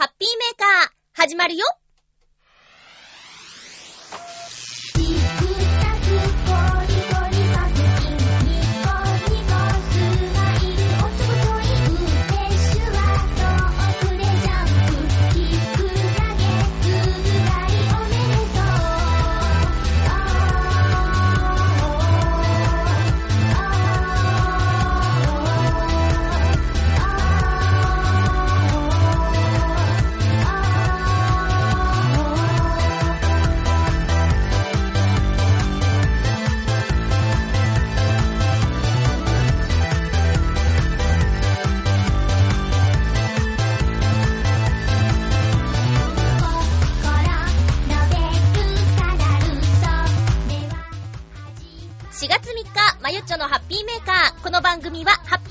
[0.00, 1.66] ハッピーメーカー、始まるよ。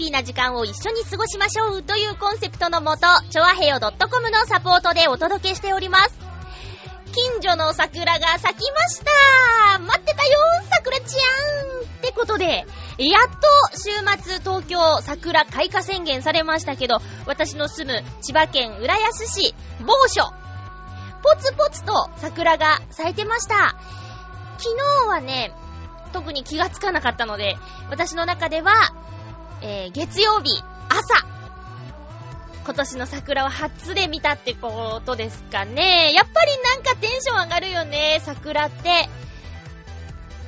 [0.09, 6.19] ーな時間を一緒に過ごしましょうというコンセプトのもと、ちょわへよ .com のサポートでお届けしております。
[7.11, 10.37] 近所の桜が咲きました待ってたよ
[10.69, 12.65] 桜ちゃんってことで、
[12.97, 13.29] やっ
[13.71, 13.89] と週
[14.21, 20.31] 末東京桜開花宣言されましたけど、私の住む千葉県浦安市某所、
[21.23, 23.75] ポツポツと桜が咲いてました。
[24.57, 25.53] 昨日はね、
[26.11, 27.57] 特に気がつかなかったので、
[27.89, 28.73] 私の中では、
[29.61, 31.25] えー、月曜日、朝、
[32.63, 36.13] 今年の桜を初で見たってことですかね。
[36.13, 39.09] やっぱりなんかテンション上がるよね、桜って。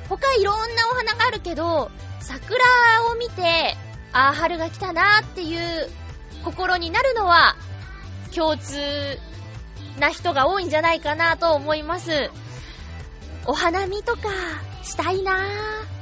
[0.08, 1.90] 他いろんなお花があるけど、
[2.20, 2.64] 桜
[3.10, 3.76] を見て、
[4.12, 5.90] ああ、春が来たなーっていう
[6.44, 7.56] 心になるのは、
[8.34, 8.78] 共通
[9.98, 12.30] な人が多いんじゃないかなと思います。
[13.46, 14.28] お花見とか、
[14.82, 16.01] したいなぁ。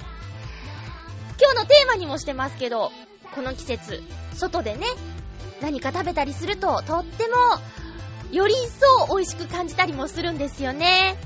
[1.41, 2.93] 今日のテーマにもしてますけど、
[3.35, 4.03] この季節、
[4.35, 4.87] 外でね、
[5.63, 7.35] 何か食べたりすると、とっても、
[8.31, 11.17] より一層美味しく感じたりもするんですよね。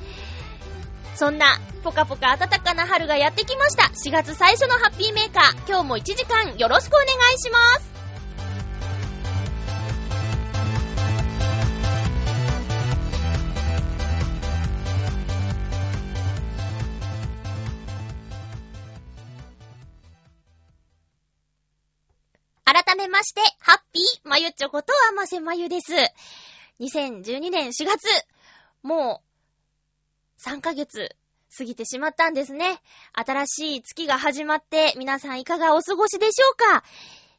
[1.17, 3.91] そんな、ぽかぽか暖かな春がやってきました。
[4.09, 7.94] 4月最初のハッピーメーカー、今日も1時間よろしくお願いします。
[24.05, 25.93] ハッピーまゆっちょことあませまゆです。
[26.81, 28.07] 2012年4月、
[28.83, 29.23] も
[30.39, 31.17] う3ヶ月
[31.57, 32.83] 過ぎてしまったんですね。
[33.15, 36.85] 新しい月が始まって皆さんいかがお過ごしでしょうか？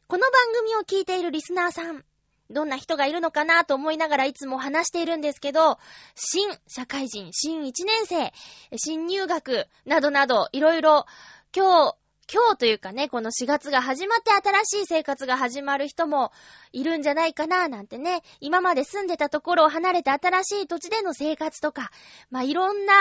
[0.08, 2.04] この番組を聞いているリスナーさん、
[2.50, 5.78] どんな人がいるのかなと思いながらいつも話しているんですけど、
[6.16, 8.32] 新社会人、新1年生、
[8.76, 11.06] 新入学などなどいろいろ
[11.54, 11.96] 今日
[12.32, 16.32] 今日というかね、この4月が始まって新しい生活が始まる人も
[16.72, 21.92] いるんじゃないかななんてね、今まで住んでたところを離れて新しい土地での生活とか、
[22.30, 22.94] まあ、いろんな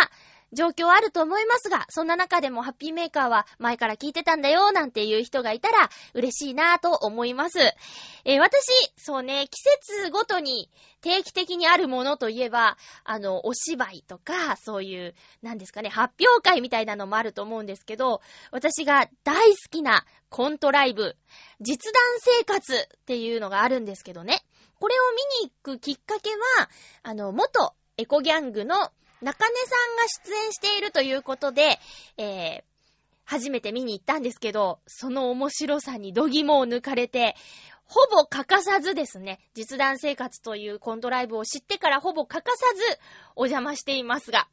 [0.55, 7.59] 状況あると思いますが、そんな中でもハッピーメーカーは前から聞いてたんだよ、なんていう人がいたら嬉しいなぁと思います。
[8.23, 9.61] えー、私、そうね、季
[10.01, 10.71] 節ごとに
[11.01, 15.13] 定期的にあるものといえば、あの、お芝居とか、そういう、
[15.43, 18.21] なんですかね、発表会みたいなのもあると思うんですけど、
[18.51, 21.15] 私が大好きなコントライブ、
[21.59, 24.43] 実弾生活っていうのがあるんですけどね。
[24.79, 25.03] これを
[25.41, 26.69] 見に行くきっかけは、
[27.03, 28.91] あの、元エコギャングの
[29.25, 31.79] 中根さんが出演しているということで、
[32.17, 32.63] えー、
[33.23, 37.35] 初めて見に行ったんですけど、その面白さに度肝を抜かれて、
[37.85, 42.99] ほぼ欠かさずですね、実弾生活というコントライブを知ってからほぼ欠かさず
[43.35, 44.47] お邪魔していますが、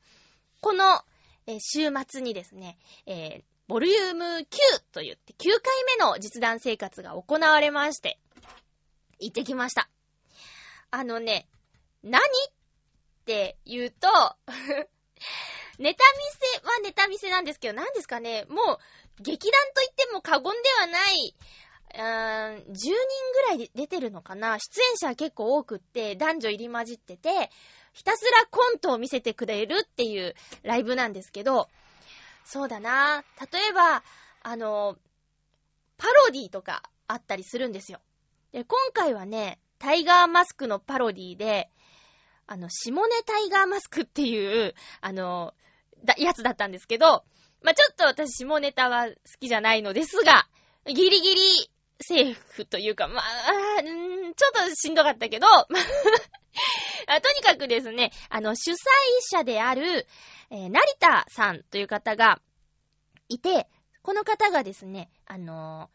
[0.63, 1.03] この、
[1.47, 4.47] えー、週末にですね、えー、ボリューム9
[4.91, 8.19] と言って9回目の実弾生活が行われまして、
[9.19, 9.91] 行ってきました。
[10.91, 11.47] あのね、
[12.03, 12.53] 何っ
[13.23, 14.09] って言うと
[15.79, 21.35] ネタ見せはネタ見せなんですけど、何ですかね、もう、劇団と言っても過言ではない、
[21.95, 22.91] うーん、10人
[23.35, 27.51] ぐらい出てるのかな出演者は結構多くって、男女入り混じってて、
[27.93, 31.69] ひたすらコントを見せてくれるっていうライブなんですけど、
[32.45, 34.03] そうだな例えば、
[34.43, 34.97] あの、
[35.97, 38.01] パロディとかあったりするんですよ。
[38.53, 41.71] で、今回はね、タイガーマスクのパロディで、
[42.53, 45.55] あの、下ネタイガーマスクっていう、あの、
[46.05, 47.25] だ、やつだったんですけど、
[47.63, 50.47] まあ、ちょっと私下ネタは好きじゃないのですが、
[50.85, 51.71] ギリギリ
[52.03, 53.23] セーフというか、まあ、
[53.83, 58.77] ちょっとしんどかったけど、 とにかくですね、あの、主催
[59.21, 60.07] 者である、
[60.51, 62.39] えー、成田さんという方が
[63.31, 63.67] いて、
[64.03, 65.89] この方がですね、あの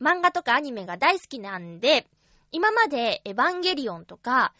[0.00, 2.08] ー、漫画とかアニメが大好きなんで、
[2.50, 4.52] 今までエヴァンゲリオンとか、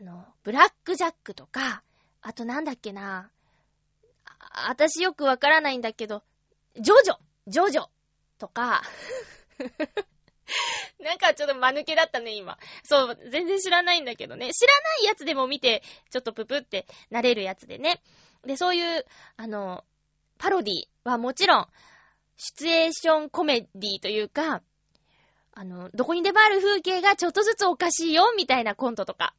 [0.00, 1.82] あの、ブラックジャックとか、
[2.22, 3.30] あとなんだっけな、
[4.38, 6.22] あ私よくわからないんだけど、
[6.74, 7.16] ジョジョ
[7.46, 7.86] ジョジョ
[8.38, 8.82] とか、
[11.00, 12.58] なんかちょっと間抜けだったね、今。
[12.82, 14.52] そう、全然知らないんだけどね。
[14.52, 18.02] 知らないやつでも見て、ちょっとププってなれるやつでね。
[18.44, 19.06] で、そういう、
[19.36, 19.84] あの、
[20.38, 21.68] パロディはもちろん、
[22.36, 24.62] シチュエーションコメディというか、
[25.52, 29.34] あの、どこにでもある風景がちょっとずつおかしいよ、みたいなコントとか。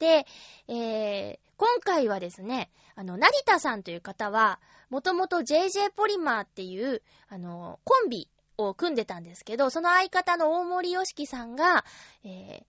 [0.00, 0.26] で、
[0.66, 4.58] えー、今回はですね、あの、成田さんという方は、
[4.88, 11.84] もともと JJ ポリマーっていう、あの、コンビを組んでたんですけど、その相方の大森よしきさんが、
[12.24, 12.64] え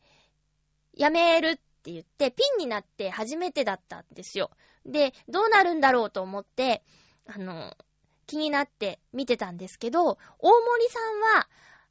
[0.97, 4.51] ー、辞めるって言って、ピンになって初めてだったんですよ。
[4.85, 6.83] で、どうなるんだろうと思って、
[7.27, 7.75] あの、
[8.27, 11.49] 気になって見てたんですけど、大森さんは、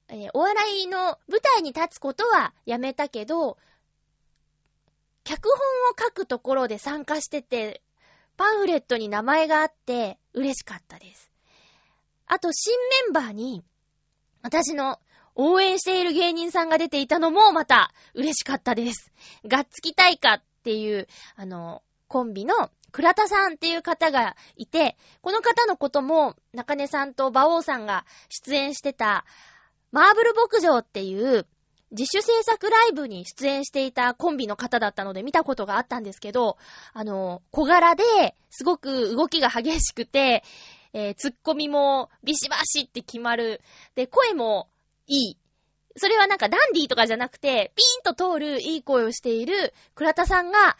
[0.08, 3.56] えー、お笑いの舞台に立つことはやめたけど、
[5.30, 5.58] 脚本を
[5.96, 7.82] 書くところで参加してて、
[8.36, 11.30] パンフレットに名前があって嬉しかったです。
[12.26, 13.62] あと、新メンバーに、
[14.42, 14.98] 私の
[15.36, 19.12] 応援している芸人さんが出ていたのもまた嬉しかったです。
[19.46, 21.06] ガッツキ大会っていう、
[21.36, 29.24] あの、コンビの倉田さんっていう方がいて、この方のことも中根さんと馬王さんが出演してた、
[29.92, 31.46] マーブル牧場っていう
[31.92, 36.56] 自主制作ライブに出演していたコンビの方だったので見たことがあったんですけど、
[36.92, 38.04] あの、小柄で、
[38.50, 40.44] すごく動きが激しくて、
[40.92, 43.60] えー、ツッコミもビシバシって決まる。
[43.94, 44.68] で、声も
[45.06, 45.36] いい。
[45.96, 50.76] それはなんかダンディとかじゃなくて、ピーンと通るいい声をしている倉田さんが、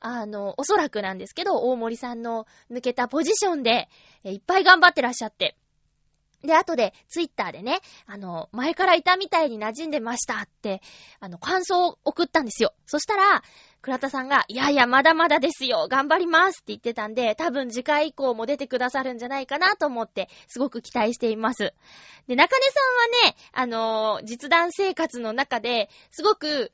[0.00, 3.88] あの、おそらくなんですけど、大森さんの抜けたポジションで、
[4.24, 5.56] え、いっぱい頑張ってらっしゃって。
[6.42, 10.82] で、後で、ツイッターでね、あの、前からいたみたいに馴染んでましたって、
[11.20, 12.74] あの、感想を送ったんですよ。
[12.86, 13.42] そしたら、
[13.80, 21.74] 倉田さんが、いやいや、まだまだですよ、頑張りますって言ってたんで、多分次回以降も出てくださるんじゃないかなと思って、すごく期待しています。
[22.26, 26.72] で、中根さんはね、あのー、実弾生活の中で、すごく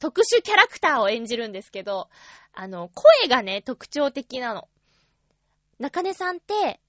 [0.00, 2.08] 特殊キャラクターを演じるんですけど、
[2.52, 4.68] あの、声がね、特徴的なの。
[5.78, 6.80] 中根さんって、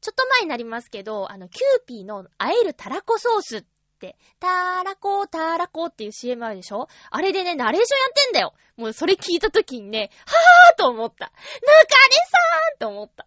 [0.00, 3.64] ちょっと前になりますけど、あの、キューピーのあえるたらこソースっ
[3.98, 6.88] て、たらこ、たらこっていう CM あるでしょ？
[7.10, 8.54] あれでね、ナレーションやってんだよ。
[8.76, 11.26] もうそれ聞いた時にね、はぁーと思った。
[11.26, 13.26] 中根さーんと思った。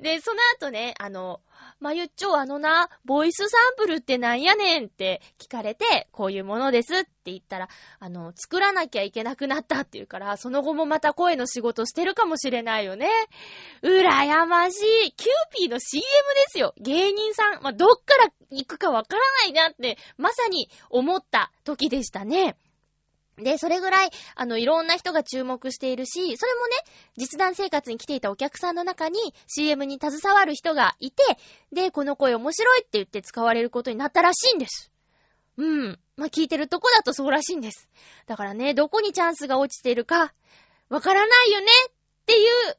[0.00, 1.40] で、その後ね、あの、
[1.80, 7.68] まゆっちょ、あのな、ボイスサンプルってなんやねんって聞かれて、こういうものですって言ったら、
[7.98, 13.08] あの、作らなきゃいけなくなったっていうから、その後もまた声の仕事してるかもしれないよね。
[13.82, 15.12] うらやましい。
[15.12, 16.06] キューピーの CM で
[16.48, 16.74] すよ。
[16.78, 17.62] 芸人さん。
[17.62, 22.56] まあ、どっから行くかわからないなって、まさに思った時でしたね。
[23.42, 26.76] で、それぐらい、あの、いろんな人が注目しているし、それもね、
[27.16, 31.22] 実弾生活に来ていたお客さんの中に CM に携わる人がいて、
[31.72, 34.90] で、この声面白いって言って使われることになったらしいんです。
[35.56, 35.98] うん。
[36.16, 37.88] まあ、聞いてるとこだとそうらしいんです。
[38.26, 40.32] だからね、どこにチャンスが落ちているか、
[40.88, 41.90] わからないよねっ
[42.26, 42.76] ていう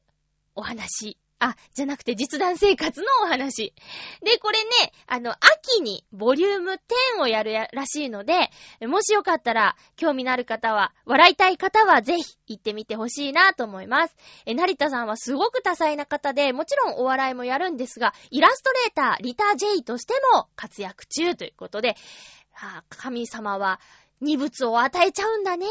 [0.56, 3.74] お話あ、じゃなくて実弾生活のお話。
[4.21, 4.69] で、これね、
[5.07, 6.71] あの、秋にボリューム
[7.18, 8.50] 10をやるらしいので、
[8.81, 14.17] もしよかったら、興味のある方は、笑いたい方はぜひ行ってみてほしいなと思います。
[14.46, 21.96] え、成田さんはすごく多彩な方で、もちろんお笑いもやるんですが、イラストレーター、リター J としても活躍中ということで、
[22.53, 23.79] あ、神様は
[24.19, 25.67] 二物を与えちゃうんだね。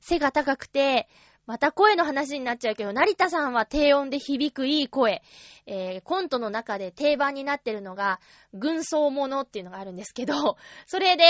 [0.00, 1.06] 背が高くて、
[1.46, 5.22] また声の話になっちゃうけど、成田さんは低音で響くいい声。
[5.66, 8.20] えー、コントの中で定番になってるのが、
[8.54, 10.56] 軍曹者っていうのがあるんですけど、
[10.86, 11.24] それで、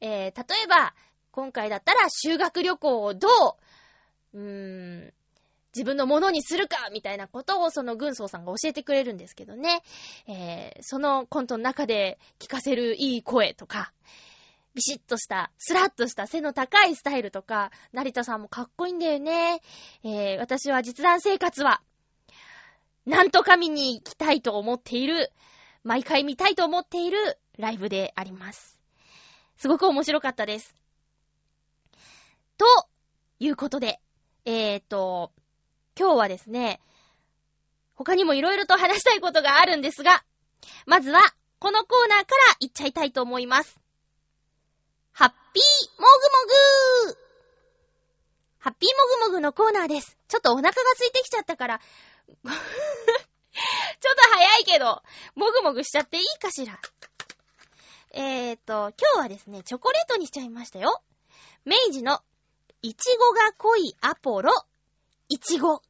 [0.00, 0.94] えー、例えば、
[1.32, 3.28] 今回だったら修学旅行をど
[4.32, 5.12] う、うーん、
[5.74, 9.82] 自分のものにするかみたいなことをその軍曹さんが教えてくれるんですけどね。
[10.28, 13.92] えー、そのコントの中で聞かせるいい声とか、
[14.74, 19.60] ビシッとした、スラッとした背の高いスタイルとか、成田さんもかっこいいんだよね。
[20.02, 21.80] えー、私は実弾生活は、
[23.06, 25.30] なんとか見に行きたいと思っている、
[25.84, 28.78] 毎回見たいと思っているライブであります。
[29.56, 30.74] すごく面白かったです。
[32.58, 32.66] と
[33.38, 34.00] いうことで、
[34.44, 35.32] えーと、
[35.96, 36.80] 今日はですね、
[37.94, 40.24] 他にも色々と話したいことがあるんですが、
[40.86, 41.20] まずは、
[41.60, 43.83] このコーナーから行っちゃいたいと思います。
[45.14, 46.08] ハッピーも
[47.06, 47.18] ぐもぐ
[48.58, 48.90] ハッピー
[49.20, 50.18] もぐもぐのコーナーです。
[50.26, 51.80] ちょっとお腹が空いてきちゃったから
[52.34, 55.02] ちょっと早いけど、
[55.36, 56.80] もぐもぐしちゃっていいかしら。
[58.10, 61.00] えーと、今日はですね、チョコレートにしちゃいましたよ。
[61.64, 62.20] 明治の
[62.82, 64.52] いちごが濃いアポロ、
[65.28, 65.80] いちご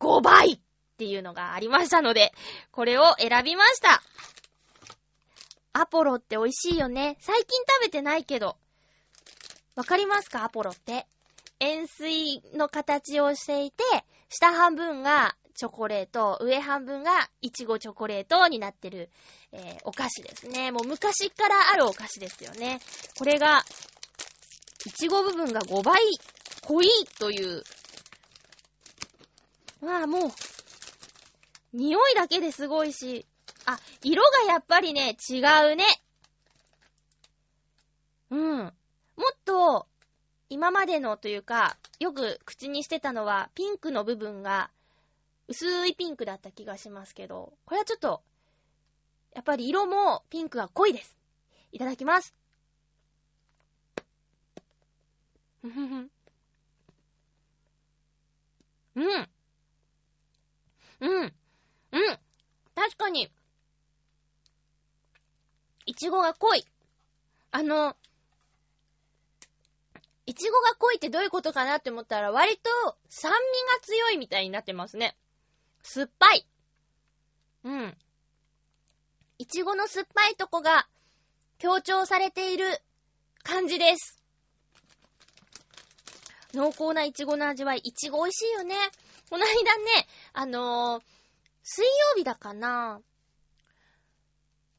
[0.00, 0.60] 5倍っ
[0.98, 2.32] ていうのがありましたので、
[2.72, 4.02] これを選びました。
[5.78, 7.18] アポロって美味しいよね。
[7.20, 8.56] 最近食べてないけど。
[9.74, 10.44] わかりますか？
[10.44, 11.06] アポロって。
[11.60, 13.84] 円錐の形をしていて、
[14.28, 19.10] 下半分がチョコレート、上半分がいちごチョコレートになってる、
[19.52, 20.70] えー、お菓子ですね。
[20.70, 22.80] もう昔からあるお菓子ですよね。
[23.18, 23.62] これが、
[24.86, 25.96] いちご部分が5倍
[26.62, 27.62] 濃いという。
[29.80, 30.30] まあもう、
[31.72, 33.26] 匂いだけですごいし、
[33.66, 35.38] あ、色がやっぱりね、違
[35.72, 35.84] うね。
[38.30, 38.58] うん。
[38.58, 38.72] もっ
[39.44, 39.86] と、
[40.48, 44.70] 今までのというか、よく口にしてたのは、ピンクの部分が、
[45.48, 48.22] 薄いピンクだった気がしますけど、これはちょっと、
[49.34, 51.16] やっぱり色もピンクが濃いです。
[51.72, 52.34] いただきます。
[55.64, 56.10] うん。
[61.00, 61.32] うん。
[61.92, 62.18] うん。
[62.74, 63.30] 確かに、
[65.86, 66.64] いちごが濃い。
[67.52, 67.96] あの、
[70.26, 72.70] いちごが濃いってどういうことかなって思ったら、割と
[73.08, 73.38] 酸味
[73.80, 75.16] が強いみたいになってますね。
[75.82, 76.46] 酸っぱい。
[77.64, 77.96] うん。
[79.38, 80.88] いちごの酸っぱいとこが
[81.58, 82.66] 強調されている
[83.44, 84.20] 感じです。
[86.52, 87.78] 濃厚ないちごの味わい。
[87.78, 88.74] いちご美味しいよね。
[89.30, 91.02] この間ね、あのー、
[91.62, 93.00] 水曜日だかな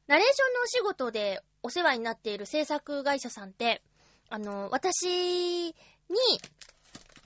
[0.08, 3.82] ナレーションのお仕事でお世話になっている制作会社さんって、
[4.30, 5.74] あの、私に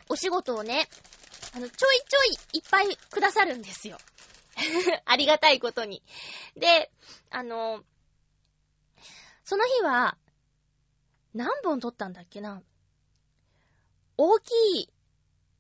[0.10, 0.90] お仕事をね、
[1.54, 2.24] あの、ちょいちょ
[2.56, 4.02] いいっぱいくださるんですよ。
[5.06, 6.02] ありがたいことに。
[6.56, 6.92] で、
[7.30, 7.84] あの、
[9.44, 10.18] その日は、
[11.34, 12.64] 何本撮ったんだっけな？
[14.18, 14.90] 大きい、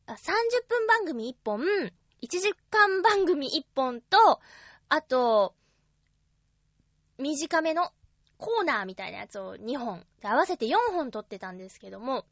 [0.07, 1.61] 30分番組1本、
[2.21, 4.41] 1時間番組1本と、
[4.89, 5.55] あと、
[7.21, 7.91] 短めの
[8.37, 12.25] コーナーみたいなやつを2本、合わせて4本撮ってたんですけども、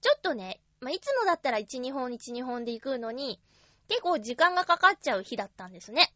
[0.00, 3.40] ちょっとね、まあ、いつもだったら1、2本、1、2本で行くのに、
[3.88, 6.12] 結構時間がかかっちゃう日だったんですね。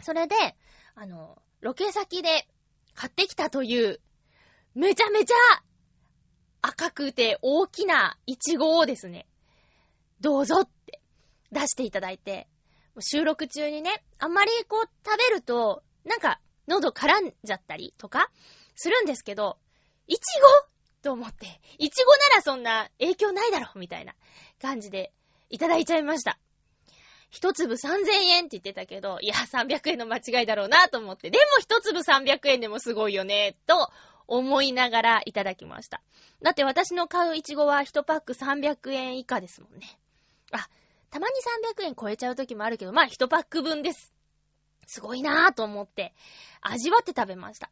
[0.00, 0.34] それで、
[0.94, 2.46] あの、ロケ先で
[2.94, 4.00] 買ってきたという、
[4.74, 5.34] めちゃめちゃ
[6.62, 9.26] 赤くて大きなイチゴをですね、
[10.20, 11.00] どうぞって
[11.52, 12.48] 出していただいて、
[13.00, 18.30] 収録中にね、あんまりこう食べると、なんか喉絡んじゃったりとか
[18.74, 19.58] するんですけど、
[20.06, 20.48] いちご
[21.02, 21.46] と思って、
[21.78, 24.14] いちごならそんな影響ないだろみたいな
[24.60, 25.12] 感じで
[25.50, 26.38] いただいちゃいました。
[27.30, 33.90] 一粒3000円って言ってたけど、いや、300円の間違いだろうなと思って、でも一粒300円でもすごいよね、と
[34.28, 36.00] 思いながらいただきました。
[36.42, 39.98] だって私の買うイチゴは1パック300円以下ですもんね。
[40.52, 40.68] あ、
[41.10, 41.34] たまに
[41.80, 44.13] 300円超えちゃう時もあるけど、まあ1パック分です。
[44.86, 46.14] すごいなぁと思って、
[46.60, 47.70] 味わって食べました。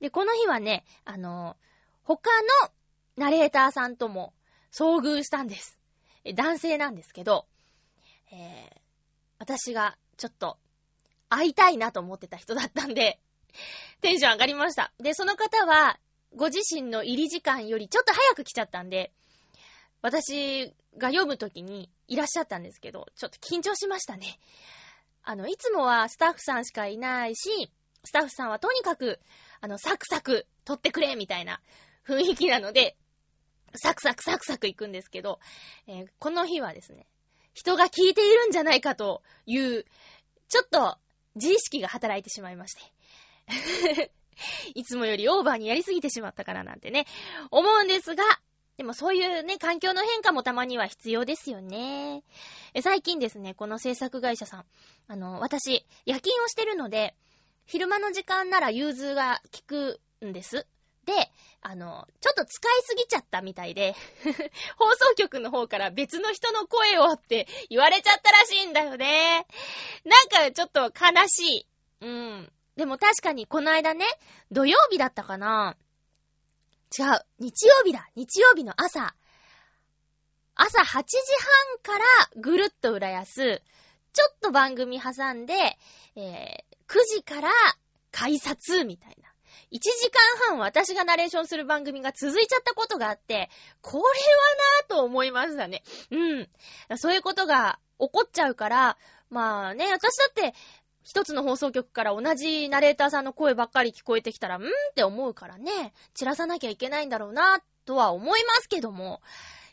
[0.00, 1.56] で、この日はね、あの、
[2.04, 2.30] 他
[2.62, 2.70] の
[3.16, 4.32] ナレーターさんとも
[4.72, 5.78] 遭遇したんです。
[6.34, 7.46] 男性なんですけど、
[8.32, 8.80] えー、
[9.38, 10.58] 私がちょっと
[11.28, 13.20] 会いたいなと思ってた人だったんで、
[14.00, 14.92] テンション上がりました。
[14.98, 15.98] で、その方は、
[16.36, 19.12] ご自身の入り時間よりちょっと早く来ちゃったんで、
[20.02, 24.38] 私が読むときにいらっしゃったんですけど、ちょっと緊張しましたね。
[25.28, 27.70] あの、いつもはスタッフさんしかいないし、
[28.02, 29.20] スタッフさんはとにかく、
[29.60, 31.60] あの、サクサク撮ってくれみたいな
[32.06, 32.96] 雰囲気なので、
[33.74, 35.38] サクサクサクサク行くんですけど、
[35.86, 37.06] えー、この日はですね、
[37.52, 39.84] 人が聞いているんじゃないかという、
[40.48, 40.96] ちょっと
[41.34, 42.74] 自意識が働いてしまいまし
[43.86, 44.10] て。
[44.74, 47.06] いつもよりオーバーにやりすぎてしまったからなんてね、
[47.50, 48.24] 思うんですが、
[48.78, 52.22] でもそういうね、環境の変化もたまには必要ですよね。
[52.80, 54.64] 最近ですね、この制作会社さん、
[55.08, 57.16] あの、私、夜勤をしてるので、
[57.66, 60.68] 昼間の時間なら融通が効くんです。
[61.06, 61.12] で、
[61.60, 63.96] あの、ちょっと使いすぎちゃったみたいで
[64.78, 69.44] 放送局の方から別の人の声をって言われちゃったらしいんだよね。
[70.04, 71.66] なんかちょっと悲しい。
[72.02, 72.52] うん。
[72.76, 74.06] でも確かにこの間ね、
[74.52, 75.76] 土曜日だったかな
[76.96, 77.20] 違う。
[77.38, 78.08] 日曜日だ。
[78.14, 79.14] 日曜日の朝。
[80.54, 81.16] 朝8時
[81.84, 82.04] 半から
[82.40, 83.62] ぐるっと浦安。
[84.12, 85.54] ちょっと番組挟んで、
[86.16, 87.50] えー、9時から
[88.10, 89.28] 改札みたいな。
[89.70, 93.50] 1時間半私がナレーションする番組が続いちゃったことがあって、
[93.82, 95.82] これはなぁと思いましたね。
[96.10, 96.48] うん。
[96.96, 98.98] そういうことが起こっちゃうから、
[99.30, 100.54] まあね、私だって
[101.08, 109.22] 一つの放送局から同じナレーターさんの声ばっかり聞こえてきたら、んーって思うからね、散らさなきゃいけないんだろうな、とは思いますけども、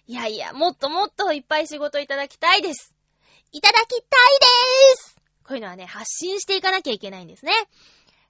[0.08, 2.94] いやいや、もっともっといっぱい仕事いただきたいです。
[3.51, 7.51] いただきたいでーすこういうのはね、発信していかなきゃいけないんですね。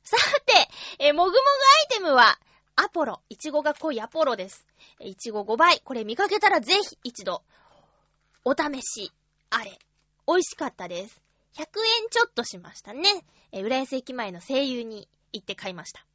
[0.01, 2.39] さて、えもぐもぐアイテムは、
[2.75, 3.21] アポロ。
[3.29, 4.65] いちごが濃いアポロです。
[4.99, 5.79] いちご5倍。
[5.81, 7.43] これ見かけたらぜひ一度、
[8.43, 9.11] お試し、
[9.51, 9.77] あれ。
[10.27, 11.24] 美味しかったです。
[11.55, 11.65] 100円
[12.09, 13.03] ちょっとしましたね。
[13.51, 16.05] え浦安駅前の声優に行って買いました。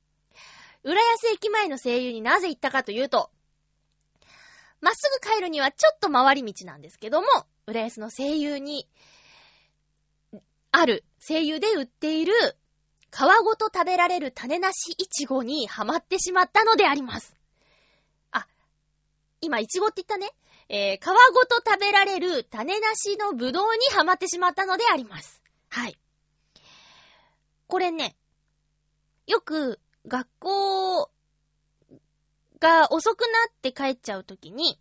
[0.83, 3.31] 浦安駅前の声優になぜ行ったかというと、
[4.81, 7.27] まっすぐ帰るにはちょっと回り道なんですけども、
[7.67, 8.89] 浦安の声優に、
[10.73, 12.33] ある声優で売っている
[13.13, 17.35] 皮ごと食べられる種なしいちごにハマってしまったのであります。
[18.31, 18.47] あ、
[19.41, 20.33] 今いちごって言ったね。
[20.73, 25.43] えー、皮ごと食べられる種なしのぶどうにハマってしまったのであります。
[25.69, 25.99] はい。
[27.67, 28.15] これね、
[29.27, 31.11] よく学校
[32.61, 34.79] が遅くなって帰っちゃうときに、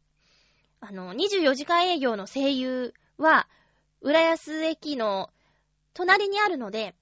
[0.79, 3.47] あの、24時間営業の声優は、
[4.01, 5.31] 浦安駅の
[5.95, 6.93] 隣にあるので、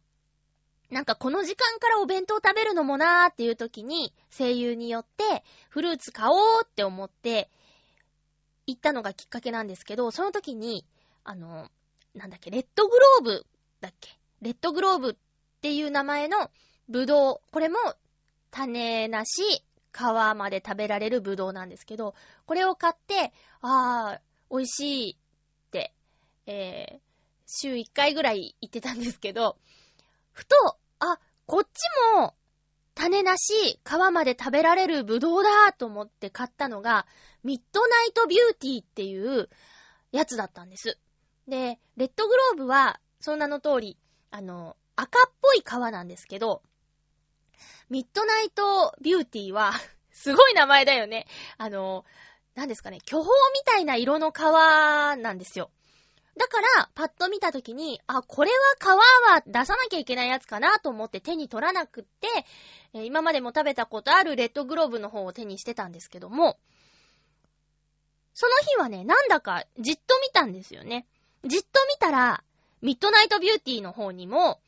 [0.89, 7.49] なんかこの時間からお弁当食べるのもなーっていう時に、声優によってフルーツ買おうって思って
[8.67, 10.85] 行ったのがきっかけなんですけど、その時に、
[11.23, 11.69] あの、
[12.13, 13.45] なんだっけ、レッドグローブ
[13.81, 14.17] だっけ？
[14.41, 15.15] レッドグローブっ
[15.61, 16.51] ていう名前の
[16.89, 17.51] ブドウ。
[17.51, 17.77] これも
[18.51, 19.99] 種なし、皮
[20.35, 22.13] まで食べられるブドウなんですけど、
[22.45, 25.93] これを買って、あー、美味しいって、
[26.45, 26.99] えー、
[27.47, 29.57] 週1回ぐらい行ってたんですけど、
[30.31, 30.55] ふと、
[30.99, 31.67] あ、こっち
[32.15, 32.35] も、
[32.97, 37.05] 種なし、皮まで食べられるブドウだと思って買ったのが、
[37.43, 39.49] ミッドナイトビューティーっていう
[40.11, 40.97] やつだったんです。
[41.47, 43.97] で、レッドグローブは、その名の通り、
[44.31, 46.63] あの、赤っぽい皮なんですけど、
[47.89, 49.73] ミッドナイトビューティーは
[50.11, 51.27] すごい名前だよね。
[51.59, 52.03] あの、
[52.55, 55.69] 何ですかね、巨峰みたいな色の皮なんですよ。
[56.37, 62.27] だから、パッと見たときに、あ、これは皮は出さなきゃいけないやつかなと思って手に取らなくって、
[63.05, 66.57] 今までも食べたことあるレッドグローブの方を手にしてたんですけども、
[68.33, 71.07] その日はね、なんだかじっと見たんですよね。
[71.43, 72.43] じっと見たら、
[72.81, 74.61] ミッドナイトビューティーの方にも、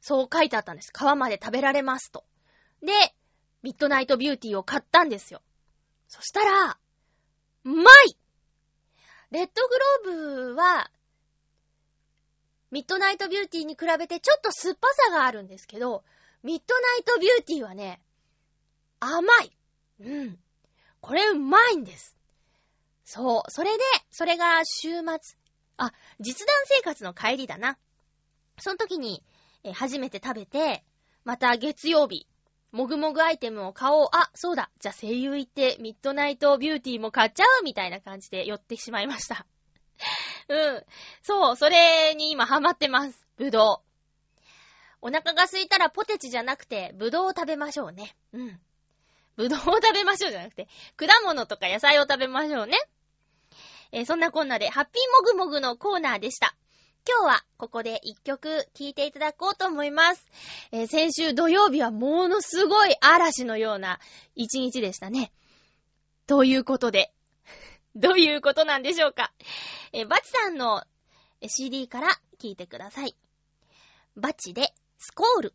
[0.00, 0.92] そう書いてあったんです。
[0.96, 2.24] 皮まで食べられますと。
[2.82, 2.92] で、
[3.62, 5.42] ミッドナイトビューティーを買ったんですよ。
[6.08, 6.78] そしたら、
[7.64, 8.16] うまい
[9.30, 9.78] レッドグ
[10.12, 10.90] ローブは、
[12.70, 16.04] ミッドナイトビューティーに比べてちょっと酸っぱさがあるんですけど、
[16.42, 18.00] ミッドナイトビューティーはね、
[18.98, 19.52] 甘い。
[20.00, 20.38] うん。
[21.00, 22.16] これうまいんです。
[23.04, 23.50] そう。
[23.50, 25.38] それで、それが週末。
[25.76, 27.78] あ、実弾生活の帰りだな。
[28.58, 29.24] その時に、
[29.64, 30.84] え初めて食べて、
[31.24, 32.26] また月曜日、
[32.72, 34.08] もぐもぐアイテムを買おう。
[34.12, 34.70] あ、そうだ。
[34.78, 39.46] じゃあ声優行ってミッドナイトビューティーも買っちゃうみたいな感じで寄ってしまいました。
[40.48, 40.84] うん。
[41.22, 43.26] そう、それに今ハマってます。
[43.36, 43.89] ぶどう。
[45.02, 48.14] お腹が空いたらポテチじゃなくて、ぶどうを食べましょうね。
[48.32, 48.60] うん。
[49.36, 52.78] ぶどうを食べましょうじゃなくて、果物とか野菜を食べましょうね。
[53.92, 56.54] えー、そんなこんなで、ハッピーもぐもぐのコーナーでした。
[57.08, 60.26] 今日はここで一曲聴いていただこうと思います。
[60.70, 63.98] えー、先週土曜日はものすごい嵐のような
[64.34, 65.32] 一日でしたね。
[66.26, 67.12] ということで、
[67.96, 69.32] どういうことなんでしょうか。
[69.92, 70.84] えー、バチさんの
[71.48, 72.08] CD から
[72.38, 73.16] 聴いてください。
[74.14, 75.54] バチでスコール。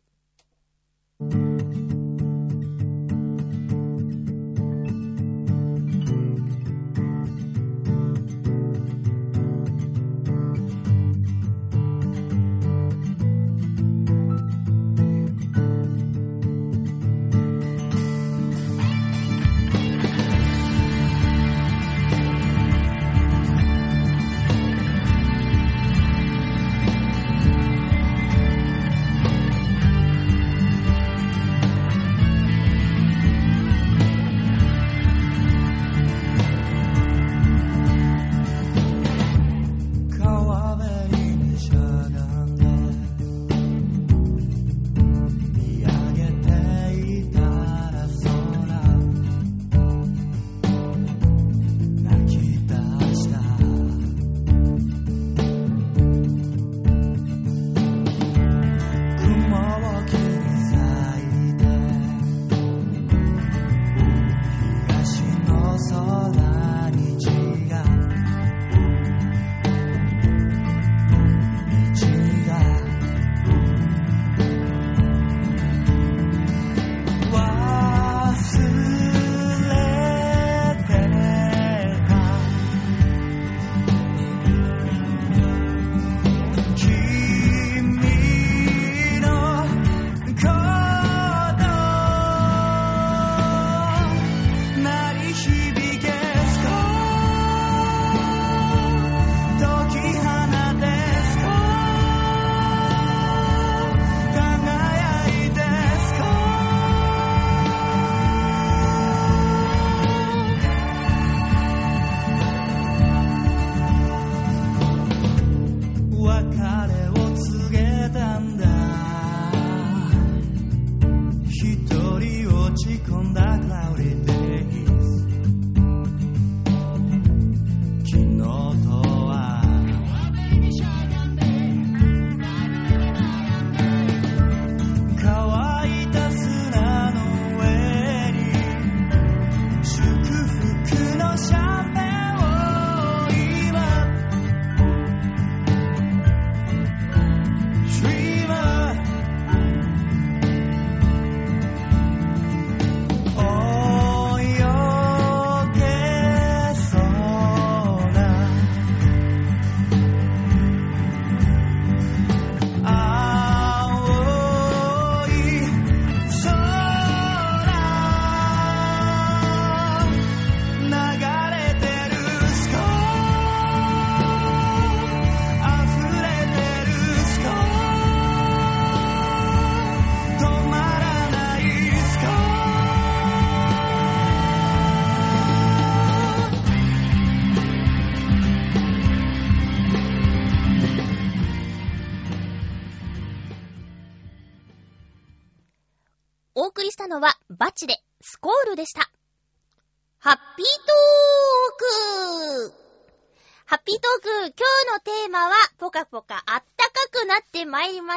[123.06, 124.15] Come back, clouded.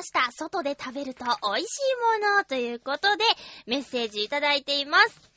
[0.10, 0.32] した。
[0.32, 3.24] 外で食べると美味しいものということで、
[3.68, 5.30] メッセージいただいています。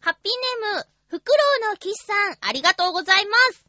[0.00, 3.64] ハッピーネーム、フクロウのキスさん、ありがとうございます。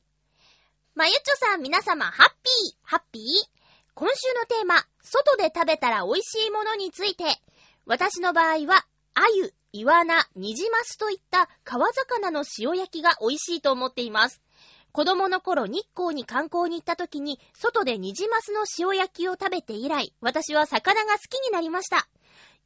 [0.95, 3.23] まゆちょさん、皆様、ハッピー、ハッピー
[3.93, 7.23] 今週のテーマ、外で食べたら美味しいものについて、
[7.85, 14.41] 私の場合は、あゆ、イワナ、ニジマスといった川魚の塩焼きが美味しいと思っています。
[14.95, 22.07] 子供の頃日光に観光に行った時に、外でニジマスの塩焼きを食べて以来、私は魚が好きになりました。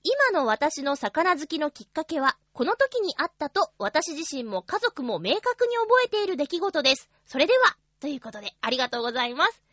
[0.03, 7.09] 今の私の魚好きのきっかけは、この時にあったと、私自身も家族も明確に覚えている出来事です。
[7.25, 9.63] それでは、ということで、ありがとうございます。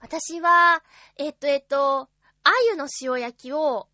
[0.00, 0.82] 私は、
[1.16, 2.08] えっと、えっと、
[2.42, 3.86] あゆの塩焼きを、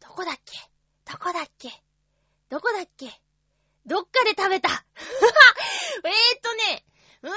[0.00, 0.58] どこだっけ？
[1.04, 1.68] どこだっけ？
[2.48, 3.10] どこだっけ？
[3.86, 4.68] どっかで食べた
[6.04, 6.84] えーっとね、
[7.22, 7.30] うー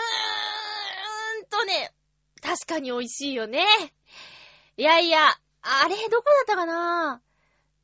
[1.43, 1.93] んとね、
[2.41, 3.65] 確かに美味しいよね。
[4.77, 5.27] いやいや、
[5.61, 7.21] あれ、どこだったかな？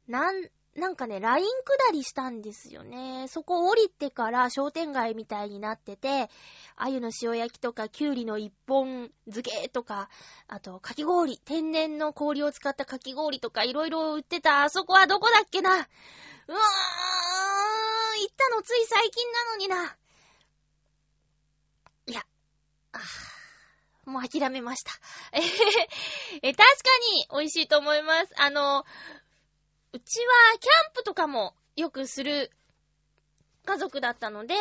[0.08, 3.28] なん、なんかね、ライン下りしたんですよね。
[3.28, 6.30] そこ降りてから商店街みたいになってて、
[6.76, 10.10] 鮎の塩焼きとか、きゅうりの一本漬けとか、
[10.47, 15.76] あと、かき氷、天然の氷を使ったかき氷とか、いろいろ売ってた、あそこはどこだっけな？
[15.76, 19.97] うわー、行ったのつい最近なのにな。
[22.08, 22.26] いや、
[22.91, 23.34] あー
[24.06, 24.91] もう諦めました。
[26.41, 26.63] え、確か
[27.32, 28.34] に美味しいと思います。
[28.38, 28.86] あの、
[29.93, 30.26] うちは
[30.60, 32.52] キャンプとかもよくする
[33.65, 34.56] 家族だったので、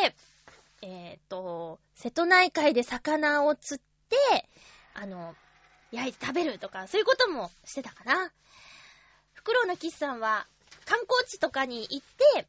[0.81, 4.49] えっ、ー、と、瀬戸内海で魚を釣って、
[4.93, 5.35] あの、
[5.91, 8.31] 焼いて食べるとか、そういうこともしてたかな。
[9.33, 10.47] フクロウのキスさんは、
[10.85, 12.47] 観光地とかに行って、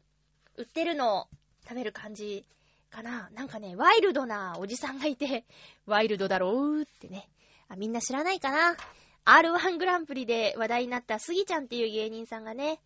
[0.56, 1.26] 売ってるのを
[1.64, 2.44] 食べる感じ
[2.90, 3.28] かな。
[3.34, 5.44] なんかね、ワイルドなおじさんがいて、
[5.86, 7.28] ワイルドだろうってね。
[7.68, 8.76] あ、みんな知らないかな
[9.24, 12.80] ?R1 グランプリで話題になったスギちゃんっていう芸人さんがね、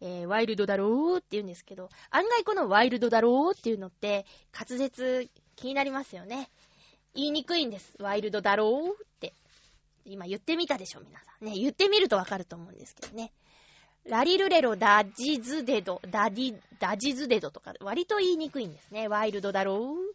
[0.00, 6.50] えー、ワイルドだろうって言うんですけど、案外このワイルドだろうっていうのって、滑舌気になりますよね。
[7.14, 7.94] 言いにくいんです。
[8.00, 9.34] ワイルドだろうって。
[10.04, 11.44] 今言ってみたでしょ、皆さん。
[11.44, 13.32] ね、言ってみるとわかると思うんですけどね。
[14.06, 19.08] ラリルレロ、ダジズデド、ダディ、ダジズデドとか、割と言いにくいんですね。
[19.08, 20.14] ワイルドだろう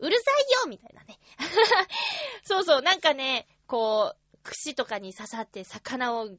[0.00, 1.18] うるさいよみたいなね。
[2.42, 6.36] そうそう、なんかね、こう、串とかに刺さって魚をガブー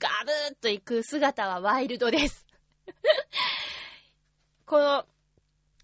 [0.54, 2.46] っと行く姿はワイルドです。
[4.66, 5.06] この、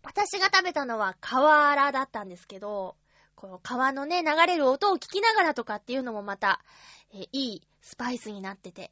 [0.03, 2.97] 私が食べたのは河原だったんですけど、
[3.35, 6.61] この川のね、流れる音を聞きながらとかっていうのもまた、
[7.13, 8.91] えいいスパイスになってて、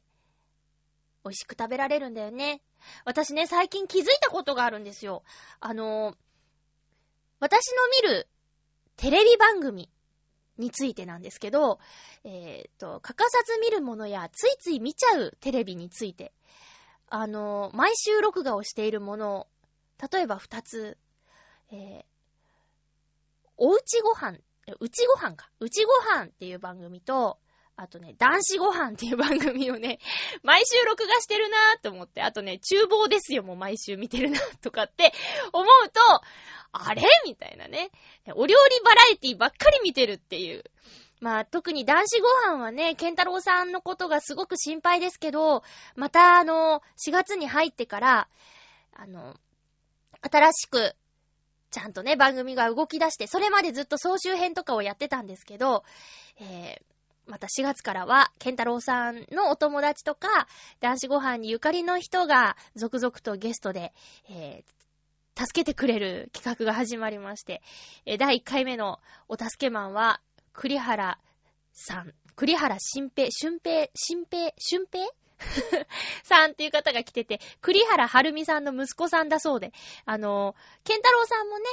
[1.26, 2.62] 美味しく食べられるんだよね。
[3.04, 5.24] 私ね、最近気づいたことがあるんですよ。
[5.60, 6.16] あの
[7.40, 8.28] 私の見る
[8.96, 9.90] テレビ番組
[10.56, 11.80] についてなんですけど、
[12.24, 16.32] えっ、ー、と、欠かさず見るものや、ついつい見ちゃうテレビについて、
[17.08, 19.48] あの毎週録画をしているもの、
[20.12, 20.96] 例えば二つ、
[21.70, 22.04] えー、
[23.56, 24.38] おうちご飯、
[24.80, 25.50] うちご飯か。
[25.60, 27.38] うちご飯っていう番組と、
[27.78, 29.98] あとね、男子ご飯っていう番組をね、
[30.42, 35.12] 毎週録画してるなーって思って、あとね、厨房ですよ、もう毎週見てるな、とかって
[35.52, 36.00] 思うと、
[36.72, 37.90] あれみたいなね。
[38.34, 40.64] お料理バラエティばっかり見てるっていう。
[41.20, 45.62] まあ、特に男子ご飯はね、ケンタロウさんのことがすごく心配ですけど、
[45.96, 48.28] またあの、4月に入ってから、
[48.94, 49.34] あの、
[50.20, 50.94] 新しく、
[51.70, 55.84] ちゃんとね、番組が動き出して、それまでずっと総集編とかをやってたんですけど、
[56.38, 56.95] えー、
[57.26, 60.46] また4月からは、ケンタロウさんのお友達とか、
[60.80, 63.92] 男子ご飯にゆかりの人が続々とゲストで、
[64.30, 67.62] えー、助けてくれる企画が始まりまして、
[68.06, 70.20] え、第1回目のお助けマンは、
[70.52, 71.18] 栗原
[71.72, 75.06] さん、栗原新平、俊平、新平、俊平？
[76.24, 79.72] さんっていう方が来てて、栗原はるみさんの息子さんだそうで、
[80.06, 81.64] あのケンタロウさんもね、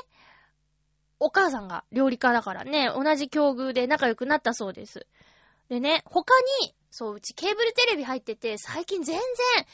[1.19, 5.07] お母さんが料理家だからね、同じ境遇で仲良くなったそうです。
[5.69, 9.65] でね、他に、そう、うちケーブルテレビ入ってて、最近全然、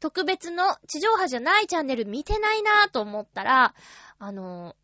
[0.00, 3.74] 特別の地上波じゃないチャンネル見てないなぁと思ったら、
[4.18, 4.76] あの、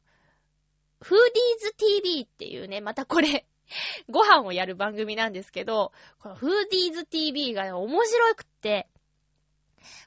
[1.01, 3.47] フーディーズ TV っていうね、またこれ
[4.09, 8.89] ご飯をやる番組なんですけど、このフーディーズ TV が面白くって、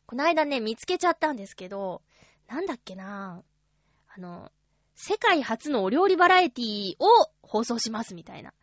[0.05, 2.01] こないだね、見つけちゃったんですけど、
[2.47, 4.13] なんだっけなぁ。
[4.15, 4.51] あの、
[4.95, 8.53] 世界初のお料理バラエティを放送しますみたいな。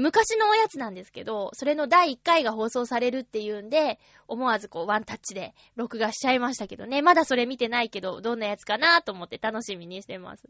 [0.00, 7.02] 昔のおやつなんですけど、それの第1回が放送されるっていうんで、思わずこうワンタッチで録画しちゃいましたけどね。
[7.02, 10.48] まだそれ見てないけど、どんなやつかなと思って楽しみにしてます。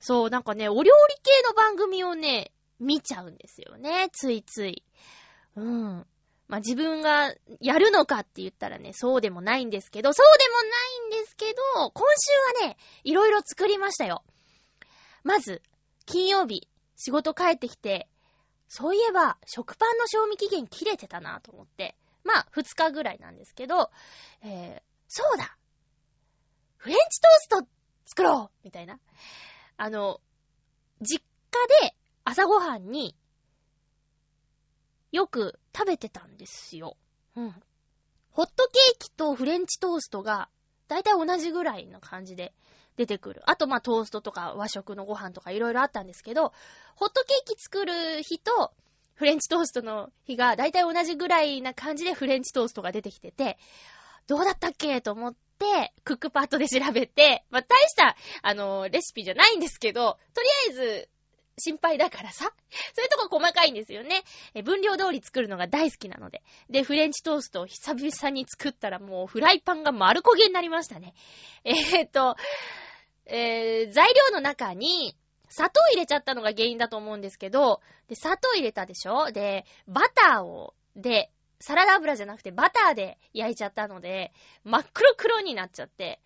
[0.00, 0.90] そう、なんかね、お料理
[1.22, 4.08] 系の番組をね、見ちゃうんですよね。
[4.12, 4.82] ついつい。
[5.56, 6.06] うん。
[6.48, 12.06] まあ、自分がやるのかって言ったらね、そうでもないんですけど、そうでもないんですけど、今
[12.58, 14.22] 週はね、いろいろ作りましたよ。
[15.22, 15.62] まず、
[16.06, 18.08] 金曜日、仕事帰ってきて、
[18.68, 21.96] そういえば、食パンの賞味期限切れてたなと思って。
[22.24, 23.90] まあ、2日ぐらいなんですけど、
[24.42, 25.56] えー、そうだ
[26.76, 27.68] フレンチトースト
[28.06, 28.98] 作ろうみたいな。
[29.76, 30.20] あの、
[31.00, 33.14] 実家で朝ごはんに
[35.12, 36.96] よく食べてたんですよ。
[37.36, 37.54] うん。
[38.30, 40.48] ホットケーキとフレンチトーストが
[40.88, 42.52] だいたい同じぐらいの感じで
[42.96, 43.42] 出てくる。
[43.46, 46.52] あと、ま、トーストとか和食のご飯とかいろいろあったんですけど、
[46.94, 48.72] ホットケーキ作る日と、
[49.14, 53.58] フレンチトーストの日がだいたい同じぐらいな感じでフレンチトーストが出てきてて、
[54.26, 61.08] どうだったっけと思って、クックパッドで調べて、まあ、大した、あの、レシピじゃないんですけど、とりあえず、
[61.58, 62.52] 心配だからさ。
[62.94, 64.22] そういうとこ細かいんですよね。
[64.54, 66.42] え分量通り作るのが大好きなので。
[66.68, 71.14] で、フレンチトーストを久々に作ったらもうフライパンが丸焦げになりましたね。
[71.64, 72.36] えー、っと、
[73.26, 75.16] えー、材料の中に、
[75.48, 79.30] 砂糖入れちゃったのが原因だと思うんですけど、で、砂糖入れたでしょ？
[79.30, 84.32] で、バターを、で、サラダ油じゃなくてバターで焼いちゃったので、
[84.64, 86.20] 真っ黒黒になっちゃって、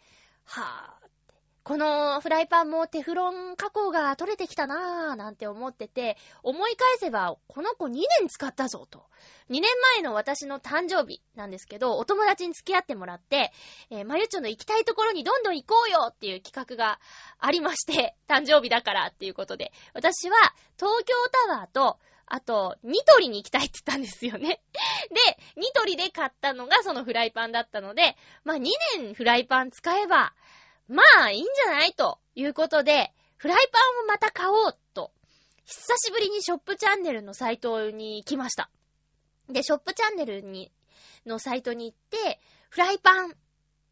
[0.45, 0.98] はぁ、
[1.69, 9.05] このフライパンもテフロン加工が取れてきたなぁ、なんて思ってて、思い返せば、この子2年使ったぞ、と。
[9.51, 9.65] 2年
[9.97, 13.53] 前の私の誕生日なんですけど、お友達に付き合ってもらって、
[13.91, 17.01] えー、まゆちょの行きたいところにどんどん行こうよっていう企画が
[17.39, 20.37] ありまして、 誕生日だからっていうことで、私は
[20.79, 21.15] 東京
[21.49, 24.63] タワーと、あと、ニトリに行きたいって言ったんですよね。
[25.13, 30.33] で、ニトリで買ったのがそのフライパンだったので、まあ2年フライパン使えば、
[30.89, 31.93] まあ、いいんじゃない？
[31.93, 35.13] ということで、フライパンをまた買おうと、
[35.65, 38.71] 久しぶりにショップチャンネルのサイトに行きました。
[39.49, 40.73] で、ショップチャンネルに、
[41.27, 43.35] のサイトに行って、フライパンっ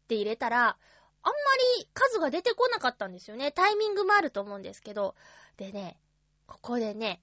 [0.07, 0.77] て入れたら、
[1.23, 1.33] あんま
[1.79, 3.51] り数が出てこなかったんですよね。
[3.51, 5.13] タイミングもあると思うんですけど。
[5.57, 5.99] でね、
[6.47, 7.21] ここでね、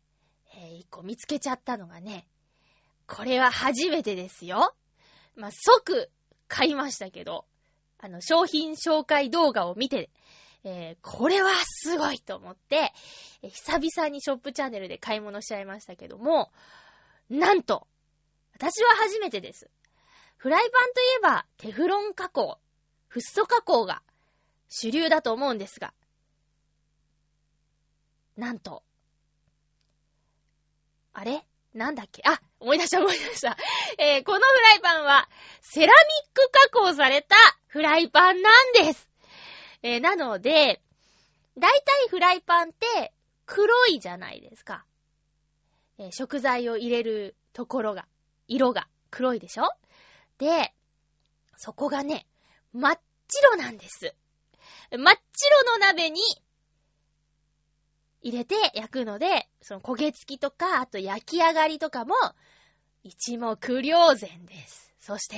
[0.55, 2.29] えー、一個見つけちゃったのがね、
[3.07, 4.75] これは初めてですよ。
[5.35, 6.11] まあ、即
[6.49, 7.47] 買いましたけど、
[8.05, 10.11] あの、商品紹介動画を見て、
[10.63, 12.93] えー、これはすごいと思って、
[13.43, 16.53] えー、久々にショップチャンネルで買い物しちゃいましたけども、
[17.31, 17.87] なんと、
[18.55, 19.71] 私は初めてです。
[20.37, 22.59] フライパンといえば、テフロン加工、
[23.09, 24.03] フッ素加工が
[24.69, 25.95] 主流だと思うんですが、
[28.37, 28.83] なんと、
[31.15, 31.47] あれ？
[31.73, 32.21] なんだっけ？
[32.27, 33.57] あ、思い出した思い出した。
[33.97, 35.27] えー、このフライパンは、
[35.63, 35.95] セラミッ
[36.35, 37.35] ク加工された
[37.75, 39.09] フライパンなんです。
[39.83, 40.81] えー、なので、
[41.59, 43.13] だいたいフライパンって
[43.47, 44.85] 黒いじゃないですか。
[45.99, 48.07] えー、食材を入れるところが、
[48.47, 49.65] 色が黒いでしょ？
[50.39, 50.73] で、
[51.57, 52.29] そこがね、
[52.73, 54.15] 真っ白なんです。
[54.93, 56.21] 真っ白の鍋に
[58.23, 62.15] 入れて焼くので、その焦げ付きとか、あと焼き上がりとかも、
[63.03, 64.84] 一目瞭然です。
[65.05, 65.37] そして、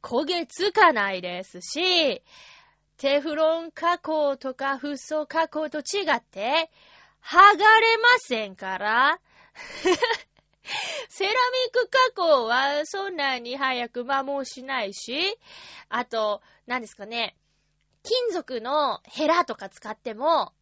[0.00, 2.22] 焦げつかないですし、
[2.98, 6.70] テフロン加工とかフッ素加工と違って、
[7.20, 9.18] 剥がれませんから。
[11.08, 11.36] セラミ
[11.68, 15.36] ック加工はそんなに早く摩耗しないし、
[15.88, 17.34] あと、何ですかね、
[18.04, 20.52] 金属のヘラとか使っても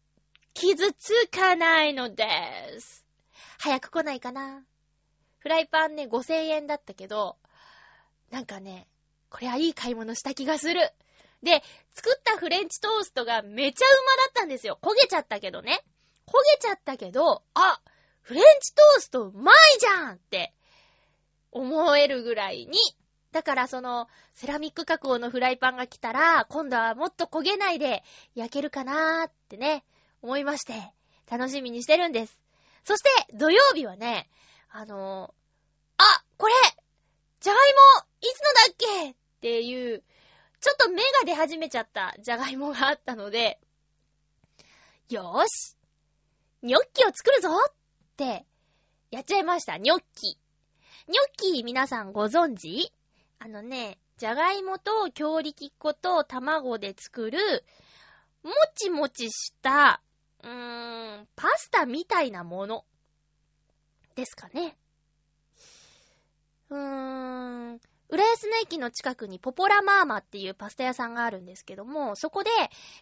[0.55, 2.25] 傷つかないので
[2.79, 3.05] す。
[3.59, 4.63] 早く来ないかな
[5.37, 7.37] フライパンね、5000円だったけど、
[8.31, 8.87] なんかね、
[9.29, 10.79] これはいい買い物した気がする。
[11.43, 11.63] で、
[11.93, 14.79] 作ったフレンチトーストがめちゃうまだったんですよ。
[14.81, 15.83] 焦げちゃったけどね。
[16.27, 17.81] 焦げちゃったけど、あ、
[18.21, 20.53] フレンチトーストうまいじゃんって
[21.51, 22.77] 思えるぐらいに。
[23.31, 28.03] だからその、セラミック加工のフライパンが来たら、今度はもっと焦げないで
[28.35, 29.83] 焼けるかなーってね、
[30.21, 30.73] 思いまして、
[31.29, 32.37] 楽しみにしてるんです。
[32.83, 34.29] そして、土曜日はね、
[34.69, 36.53] あのー、あ、これ
[37.41, 37.79] じゃがいも、
[38.21, 40.03] いつのだっけっていう、
[40.59, 43.59] ちょっと芽が出始めちゃったじゃがいもがあったので、
[45.09, 45.75] よーし
[46.61, 47.73] ニョッキを作るぞっ
[48.15, 48.45] て、
[49.09, 50.37] やっちゃいました、ニョッキ。
[51.07, 52.93] ニョッキ皆さんご存知？
[53.39, 57.65] あのね、じゃがいもと強力粉と卵で作る、
[58.43, 59.99] もちもちした、
[60.43, 62.85] うーん、パスタみたいなもの。
[64.15, 64.77] ですかね。
[66.71, 67.81] うーん。
[68.09, 72.49] 浦安の駅の近くにポポラマーマっていうパスタ屋さんがあるんですけども、そこで、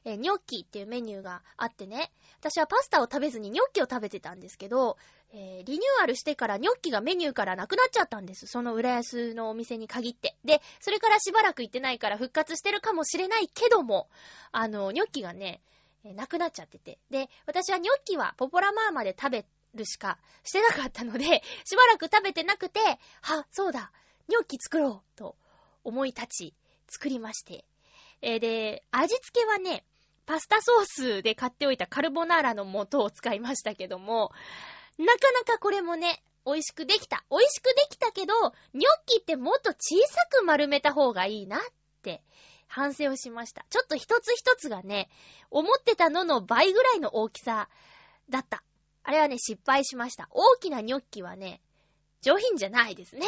[0.05, 4.97] えー、ニョッキっていうメニューがあってね、私はパスタを食べずにニョッキを食べてたんですけど、
[5.33, 8.45] えー、リニューアルしてからニョッキがメニューからなくなっちゃったんです。
[8.45, 10.35] その浦安のお店に限って。
[10.45, 14.09] で、それからしばらく行ってないから復活してるかもしれないけども、
[14.51, 15.61] あの、ニョッキがね、
[16.03, 16.99] えー、なくなっちゃってて。
[17.09, 22.79] で、私はニョッキはポポラマーマで食べてるしかしてなかったので、 しばらく食べてなくて、
[23.21, 23.91] は、そうだ、
[24.27, 25.35] ニョッキ作ろうと
[25.83, 26.53] 思い立ち
[26.87, 27.65] 作りまして。
[28.21, 29.85] えー、で、味付けはね、
[30.25, 34.31] パスタソースで買っておいたカルボナーラの素を使いましたけども、
[34.97, 37.23] なかなかこれもね、美味しくできた。
[37.29, 38.33] 美味しくできたけど、
[38.73, 41.61] ニョッキってもっと小さく丸めた方がいいなっ
[42.01, 42.21] て
[42.67, 43.65] 反省をしました。
[43.69, 45.09] ちょっと一つ一つがね、
[45.49, 47.69] 思ってたのの倍ぐらいの大きさ
[48.29, 48.63] だった。
[49.09, 50.27] あれはね、失敗しました。
[50.29, 51.61] 大きなニョッキはね、
[52.21, 53.25] 上品じゃないですね。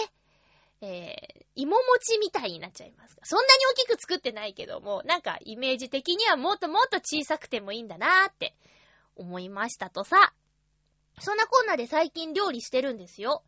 [0.80, 8.54] えー、芋餅みたいになっちゃいますそんなに大きく作ってないけども、なんかイメージ的にはもっともっと小さくてもいいんだなーって
[9.16, 10.36] 思いましたとさ。
[11.20, 13.42] そんなこんなで最近料理してるんですよ。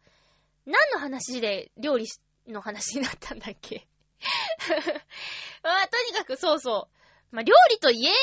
[0.65, 2.08] 何の話で料理
[2.48, 3.86] の話になったんだっけ？
[5.62, 6.89] ま あ、とにかくそうそ
[7.32, 7.36] う。
[7.36, 8.13] まあ、料理と言え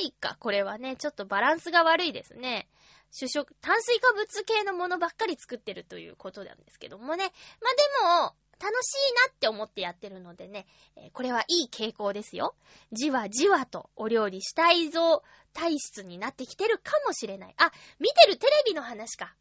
[0.00, 0.96] ないか、これはね。
[0.96, 2.66] ちょっとバランスが悪いですね。
[3.10, 7.32] 主食、炭水化物系のものばっかり作ってるということなんですけどもね。
[7.60, 10.66] まあ、でも、楽しいなって思ってやってるのでね、
[10.96, 12.54] えー、これはいい傾向ですよ。
[12.92, 17.54] じわじわとお料理したいぞ体質になってきてるかもしれない。
[17.56, 19.34] あ、見てるテレビの話か。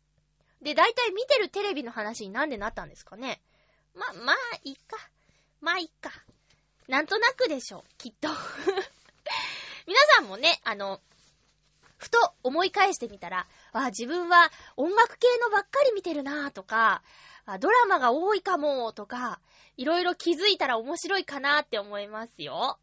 [0.62, 3.42] で、だいたい見てるテレビの話になんでなったんですかね。
[3.96, 4.98] ま、まあ、いいか。
[5.62, 6.12] まあ、いいか。
[6.88, 8.30] なんとなくでしょう、きっと。
[9.88, 11.02] 皆さんもね、あの、
[11.98, 17.02] ふと思い返してみたら、あ、自分は音楽系のばっかり見てるなぁとか、
[17.60, 19.40] ドラマが多いかもーとか、
[19.78, 22.78] いろいろ気づいたら面白いかなーって思いますよ。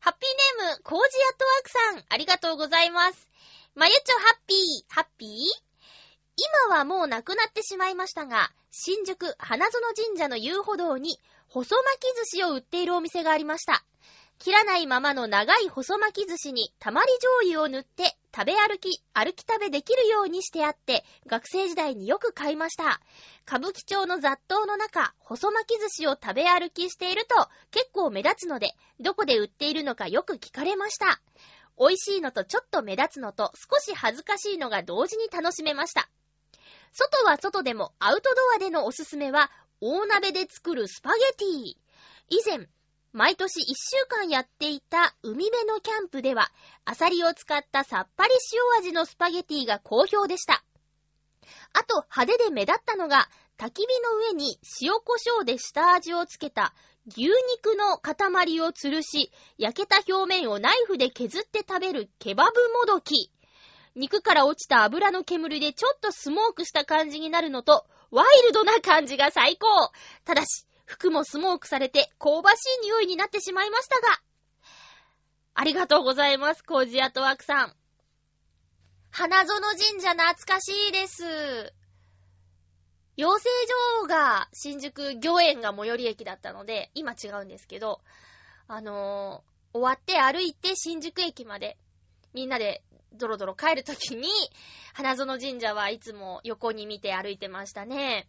[0.00, 3.28] ハッピーネーム、コージアットワークさん、ありがとうございます。
[3.74, 5.28] まゆちょハッピー、ハッピー？
[6.68, 11.18] 今はもうなくなってしまいましたが、新宿花園神社の遊歩道に
[11.48, 13.84] 細巻き寿司を売っているお店がありました。
[14.38, 23.00] 切らないままの長い細巻き寿司にたまり醤油を塗って食べ歩き、歩き食べできるようにしてあって、学生時代によく買いました。
[23.46, 31.20] 歌舞伎町の雑踏の中、細巻き寿司を食べ歩きしていると結構目立つので、どこで売っているのかよく聞かれました。
[31.78, 36.08] 美味しいのとちょっと目立つのと少し恥ずかしいのが同時に楽しめました。
[36.92, 39.50] 外は外でもアウトドアでのおすすめは、
[39.80, 41.76] 大鍋で作るスパゲティ。
[42.30, 42.68] 以前、
[43.12, 46.50] 毎年一週間やっていた海辺のキャンプでは、
[46.84, 50.62] アサリを使ったさっぱり塩味のスパゲティが好評でした。
[51.72, 56.74] あと、派手で目立ったのが、焚き火の上に塩胡椒で下味をつけた
[57.08, 63.32] 牛肉の塊を吊るし、焼けた表面をナイフで削って食べるケバブもどき。
[63.96, 69.66] 肉から落ちた油の煙でちょっとスモークした感じになるのと、ワイルドな感じが最高
[70.24, 74.06] ただし、服もスモークされて香ばしい匂いになってしまいましたが。
[75.52, 77.74] ありがとうございます、コージアトワークさん。
[79.10, 81.74] 花園神社懐かしいです。
[83.18, 83.50] 養成
[84.00, 88.00] 所が新宿御苑が最寄り駅だったので、今違うんですけど、
[88.66, 91.76] あのー、終わって歩いて新宿駅まで、
[92.32, 92.82] みんなで
[93.12, 94.28] ドロドロ帰るときに、
[94.94, 98.26] 花園神社はいつも横に見て歩いてましたね。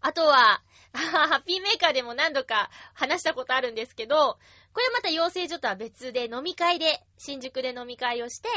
[0.00, 4.38] あとは、 ハッピーメーカーでも何度か話したことあるんですけど、
[4.72, 8.48] これまた養成所とは別で飲み会で、新宿で飲み会をして、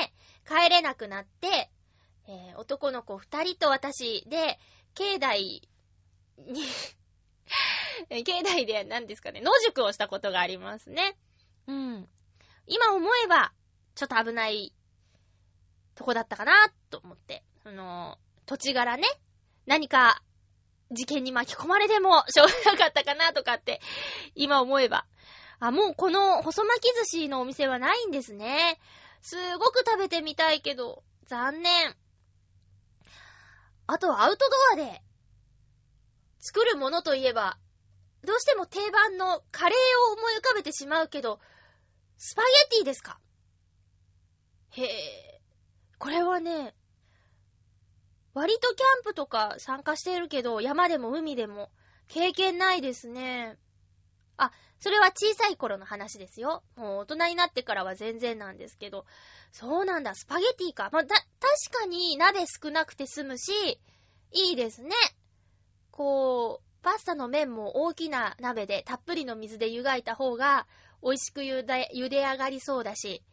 [0.47, 1.69] 帰れなくなって、
[2.27, 4.59] えー、男の子二人と私で、
[4.95, 5.67] 境内
[6.37, 6.63] に
[8.23, 11.17] 境内で何ですかね、野宿をしたことがありますね。
[11.67, 12.09] うん。
[12.67, 13.53] 今思えば、
[13.95, 14.73] ちょっと危ない
[15.95, 16.53] とこだったかな
[16.89, 17.43] と思って。
[17.63, 19.07] その、土地柄ね、
[19.65, 20.21] 何か
[20.93, 23.81] 事件に巻き込まれてもしょうがなかったかなとかって、
[24.35, 25.05] 今思えば。
[25.59, 28.79] あ、もうこの細巻き寿司のお店はないんですね。
[29.21, 31.95] すごく食べてみたいけど、残念。
[33.87, 35.01] あとアウトドアで
[36.39, 37.57] 作るものといえば、
[38.25, 41.39] どうしても定番のカレーを思い浮かべてしまうけど、
[42.17, 43.19] スパゲティですか？
[44.71, 45.41] へえ。
[45.99, 46.73] これはね、
[48.33, 51.69] 割とキャンプとか参加してるけど、山でも海でも
[52.07, 53.57] 経験ないですね。
[54.37, 56.63] あ、それは小さい頃の話ですよ。
[56.75, 59.05] もう大人になってからは全然なんですけど。
[59.51, 60.89] そうなんだ、スパゲティか。
[60.91, 63.51] まあ、だ、確かに鍋少なくて済むし、
[64.31, 64.89] いいですね。
[65.91, 70.67] こう、パスタの麺も大きな鍋でたっぷりの水で湯がいた方が
[71.03, 73.23] 美味しく茹で茹で上がりそうだし。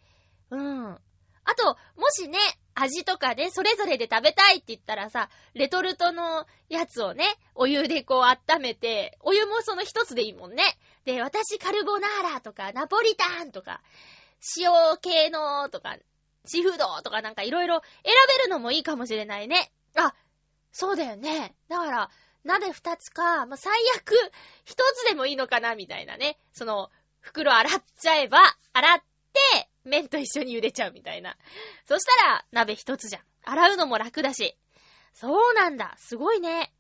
[0.51, 0.99] うん。
[1.45, 2.39] あと、もしね、
[2.81, 7.25] 味とかね、それぞれで食べたいって言ったらさ、レトルトのやつをね、
[7.55, 10.63] お湯でこう温めて、お湯もその一つでいいもんね。
[11.05, 13.83] で、私カルボナーラとか、ナポリタンとか、
[14.57, 14.71] 塩
[15.01, 15.97] 系のとか、
[16.47, 19.71] シーフードとかなんかいろいろ選べるのもいいかもしれないね。
[19.95, 20.15] あ、
[20.73, 21.55] そうだよね。
[21.69, 22.11] だから、
[22.45, 24.13] 鍋二つか、まあ、最悪
[24.65, 26.39] 一つでもいいのかな、みたいなね。
[26.53, 28.39] その、袋洗っちゃえば、
[28.73, 29.03] 洗っ
[29.33, 31.37] て、麺と一緒に茹でちゃうみたいな。
[31.87, 33.23] そしたら、鍋一つじゃん。
[33.45, 34.57] 洗うのも楽だし。
[35.15, 35.95] そうなんだ。
[35.99, 36.73] すごいね。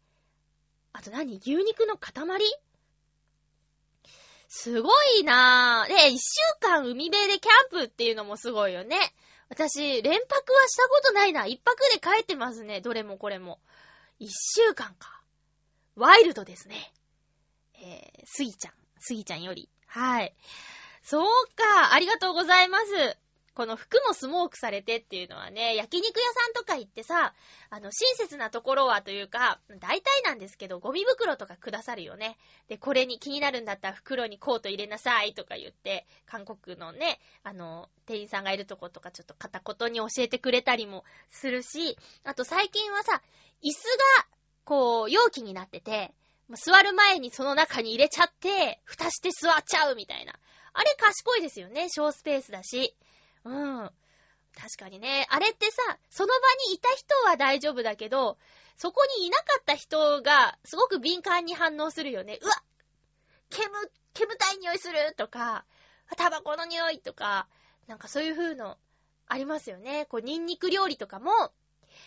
[0.92, 1.38] あと何？
[1.38, 2.12] 牛肉の塊？
[4.48, 4.90] すご
[5.20, 5.88] いなぁ。
[5.88, 8.98] で、一週間海辺でキャンプっていうのもすごいよね。
[9.48, 11.46] 私、連泊はしたことないな。
[11.46, 12.80] 一泊で帰ってますね。
[12.80, 13.60] どれもこれも。
[14.18, 14.30] 一
[14.60, 15.20] 週間か。
[15.96, 16.92] ワイルドですね。
[17.74, 18.72] えー、すぎちゃん。
[18.98, 19.68] すぎちゃんより。
[19.86, 20.34] はい。
[21.02, 21.22] そう
[21.56, 21.92] か。
[21.92, 23.18] ありがとうございます。
[23.54, 27.34] この服もスモークされてっていうのはね、焼肉屋さんとか行ってさ、
[27.68, 32.38] あの、親切なところはというか、大体なんですけど、ゴミ袋とかくださるよね。
[32.68, 43.20] で、これに気になるんだったら袋にコート入れなさいとか言って、韓国のね、あの、店員さんがいるとことかちょっと片言に教えてくれたりもするし、あと最近はさ、
[43.62, 43.84] 椅子
[44.20, 44.26] が、
[44.64, 46.14] こう、容器になってて、
[46.54, 50.32] 座る前にその中に入れちゃって、蓋して座っちゃうみたいな。
[50.72, 51.88] あれ賢いですよね。
[51.88, 52.96] 小スペースだし。
[53.44, 53.90] うん。
[54.54, 55.26] 確かにね。
[55.30, 56.34] あれってさ、その場
[56.68, 58.38] にいた人は大丈夫だけど、
[58.76, 62.38] そこにいなかった人が、すごく敏感に反応するよね。
[62.42, 62.52] うわ
[63.50, 63.70] 煙、
[64.14, 65.64] 煙たい匂いするとか、
[66.16, 67.48] タバコの匂いとか、
[67.86, 68.78] なんかそういう風の、
[69.26, 70.06] ありますよね。
[70.06, 71.30] こう、ニンニク料理とかも、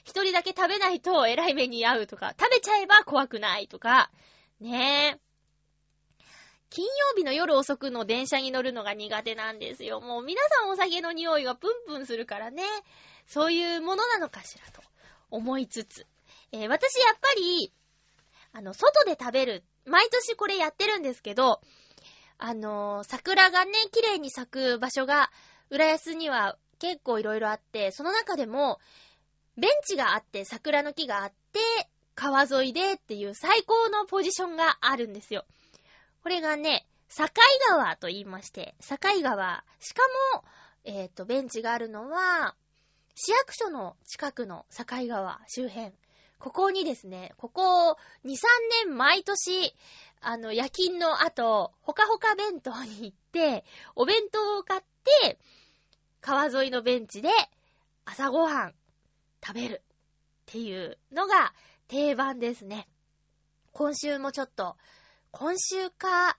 [0.03, 4.11] 一人だけ食べないと偉い目に遭うとか、食べちゃえば怖くないとか、
[4.59, 5.32] ねえ。
[6.73, 10.01] 金曜日の夜遅くの電車に乗るのが苦手なんですよ。
[10.01, 12.63] もう皆さんお酒の匂いがプンプンするからね。
[13.27, 14.81] そういうものなのかしらと
[15.29, 16.07] 思いつつ。
[16.51, 17.71] えー、私やっぱり、
[18.53, 19.63] あの、外で食べる。
[19.85, 21.61] 毎年これやってるんですけど、
[22.39, 25.29] あのー、桜がね、綺麗に咲く場所が、
[25.69, 28.79] 浦安には結構いろいろあって、その中でも、
[29.57, 31.59] ベンチがあって、桜の木があって、
[32.15, 35.45] 川沿いでっていう最高のポジションがあるんですよ。
[36.23, 37.25] これがね、境
[37.69, 39.65] 川と言いまして、境川。
[39.81, 40.01] しか
[40.33, 40.43] も、
[40.85, 42.55] えっ、ー、と、ベンチがあるのは、
[43.13, 45.91] 市役所の近くの境川周辺。
[46.39, 48.37] ここにですね、ここ2、3
[48.85, 49.75] 年毎年、
[50.21, 53.65] あの、夜勤の後、ほかほか弁当に行って、
[53.95, 54.81] お弁当を買っ
[55.21, 55.37] て、
[56.21, 57.29] 川沿いのベンチで
[58.05, 58.73] 朝ごはん
[59.45, 59.95] 食べるっ
[60.45, 61.53] ていうのが
[61.89, 62.87] 定番ですね。
[63.73, 64.77] 今週もちょっと
[65.33, 66.37] 今週か、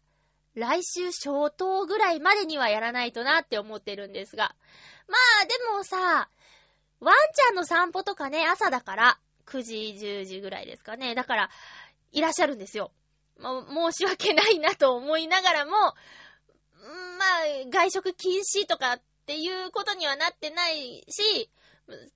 [0.54, 4.54] 来週消灯ぐらいまでにはやらないとなって思ってるんですが。
[5.08, 6.28] まあ、でもさ、
[7.00, 11.16] ワンちゃんの散歩とかね、朝だから、9時、10時ぐらいですかね。
[11.16, 11.50] だから、
[12.12, 12.92] いらっしゃるんですよ。
[13.36, 15.94] ま、申し訳ないなと思いながらも、まあ、
[17.68, 21.50] 外食禁止とかっていうことにはなってないし、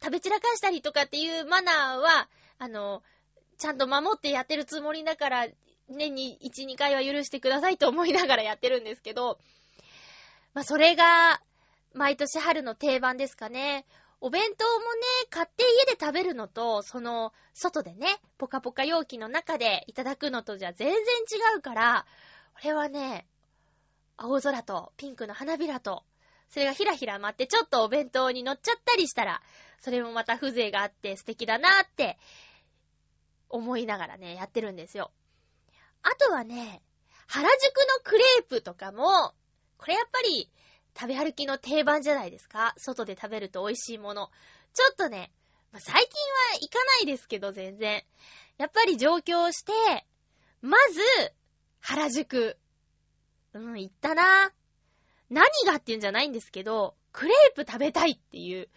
[0.01, 3.03] 食べ散らかしたりとかっていうマナーは、あの、
[3.59, 5.49] ちゃんと守ってやってるつもりだから、
[5.89, 9.39] 年に1、2回は許してくださいと思いながらやってるんですけど、
[10.55, 11.41] まあ、それが、
[11.95, 13.87] 毎年春の定番ですかね。
[14.21, 22.07] お弁当もね、買って家で食べるのと、その、外でね、ポカポカ容器の中でいただくのとじゃ全然違うから、
[22.55, 23.27] これはね、
[24.17, 26.03] 青空とピンクの花びらと、
[26.49, 29.41] それがひらひら舞ってちょっとお弁当に乗っちゃったりしたら、
[29.81, 32.19] それもまた風情があって素敵だなって
[33.49, 35.13] 思いながらね、やってるんですよ。
[36.03, 36.83] あとはね、
[37.27, 39.35] 原宿のクレープとかも、
[39.77, 40.51] これやっぱり
[40.99, 44.31] 食べ歩きの定番じゃないですか外で食べると美味しいもの。
[44.75, 45.31] ちょっとね、
[45.73, 48.03] まあ、最近は行かないですけど全然。
[48.57, 49.73] やっぱり上京して、
[50.63, 51.01] まず、
[51.81, 52.59] 原宿。
[53.55, 54.53] うん、行ったな。
[55.31, 58.69] 何がっていうんじゃないんですけど、クレープ食べたいっていう。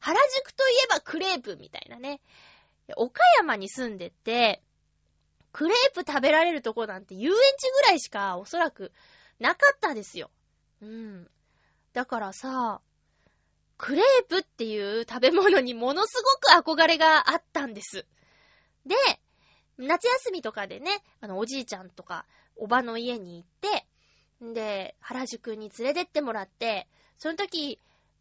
[0.00, 2.20] 原宿といえばクレープみたいなね。
[2.96, 4.62] 岡山に住んでて、
[5.54, 8.90] クレープ食べられるとこなんて遊園地ぐらいしかおそらく
[9.38, 10.30] なかったですよ。
[10.82, 11.30] うん。
[11.92, 12.80] だからさ、
[13.78, 16.20] クレープっていう食べ物にものす
[16.52, 18.04] ごく憧れがあったんです。
[18.84, 18.96] で、
[19.78, 20.90] 夏休みとかでね、
[21.20, 22.26] あの、おじいちゃんとか、
[22.56, 23.86] おばの家に行って、
[24.54, 27.78] で、原宿に連れてってもらって、その時、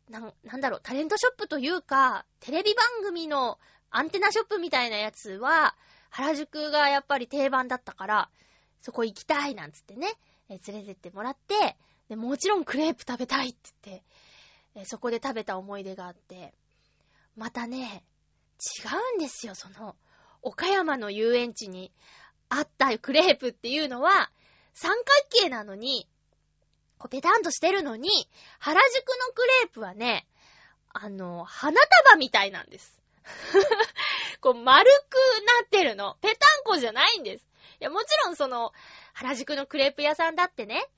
[0.08, 3.58] な、なんだろう、タレントショップというか、テレビ番組の
[3.90, 5.76] アンテナショップみたいなやつは、
[6.14, 8.30] 原宿がやっぱり定番だったから、
[8.82, 10.14] そこ行きたいなんつってね、
[10.48, 11.76] え連れてってもらって、
[12.08, 14.04] で、もちろんクレープ食べたいって言って、
[14.76, 16.54] えそこで食べた思い出があって、
[17.36, 18.04] またね、
[18.80, 19.96] 違うんですよ、その、
[20.44, 21.92] 岡山の遊園地に
[22.48, 24.30] あったクレープっていうのは、
[24.76, 26.08] 三角形なのに、
[27.00, 30.28] こうペタンとしてるのに、原宿のクレープはね、
[30.90, 33.03] あの、花束みたいなんです。
[34.42, 35.16] こう丸く
[35.62, 36.18] なってるの。
[36.22, 37.46] ぺたんこじゃないんです。
[37.80, 38.74] いや、もちろんその、
[39.14, 40.90] 原宿のクレープ屋さんだってね、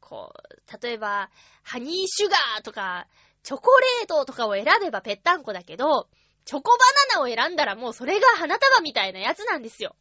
[0.00, 1.30] こう、例えば、
[1.62, 3.06] ハニーシュガーとか、
[3.42, 6.08] チョコレートとかを選べばぺったんこだけど、
[6.44, 6.78] チョコバ
[7.14, 9.96] ナナを選んだらもうそれが花束みたいなやつなんですよ。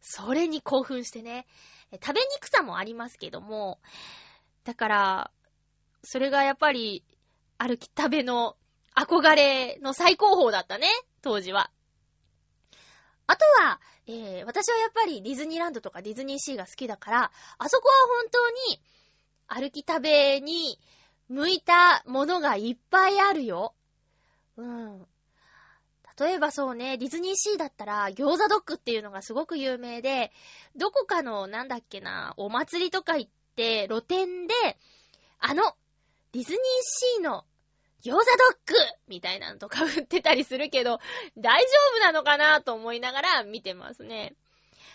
[0.00, 1.46] それに興奮してね。
[1.92, 3.78] 食べにくさもありますけども、
[4.64, 5.30] だから、
[6.02, 7.04] それがやっぱり、
[7.58, 8.56] 歩き食べの
[8.94, 10.86] 憧れの最高峰だったね、
[11.22, 11.70] 当時は。
[13.26, 18.80] あとは、えー、私はやっぱりディズニーランドとかディズニーシーが好きだから、あそこは本当に
[19.46, 20.78] 歩き食べに
[21.28, 23.74] 向いたものがいっぱいあるよ。
[24.56, 25.06] うん。
[26.18, 30.30] 例えばそうね、ディズニーシーだったら餃子ドッグっていうのがすごく有名で、
[30.76, 34.54] どこかのなんだっけな、お祭りとか行って露店で、
[35.38, 35.74] あの、
[36.32, 36.58] ディズニー
[37.16, 37.44] シーの
[38.02, 38.24] 餃子ドッ
[38.66, 38.74] グ
[39.08, 40.98] みたいなのとか売ってたりするけど、
[41.38, 44.34] 大丈夫なのかなと思いながら見てますね。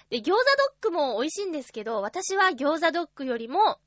[0.10, 0.38] で、餃子ドッ
[0.82, 3.80] グも美味しいんですけど、私は餃子ドッグよりも、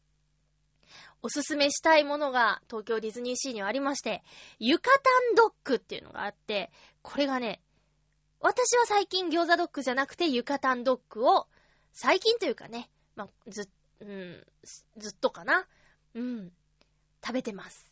[1.22, 4.22] おすすめしたいものが東京ディズニーシーにはありまして、
[4.58, 6.70] ユカタンドッグっていうのがあって、
[7.02, 7.60] これがね、
[8.40, 11.46] 私は最近餃子ドッグじゃなくてユカタンドッグを、
[11.92, 13.68] 最近というかね、まあ、ず、
[14.00, 14.46] うん、
[14.96, 15.66] ずっとかな。
[16.14, 16.52] うん、
[17.22, 17.89] 食べてます。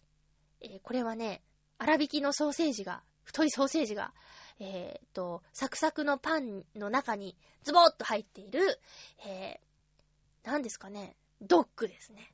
[0.60, 1.42] えー、これはね、
[1.78, 4.12] 粗挽きのソーセージが、太いソーセージが、
[4.58, 8.80] えー、と、サクサクのパンの中にズボーっと入っている、
[9.26, 12.32] えー、何ですかね、ドッグですね。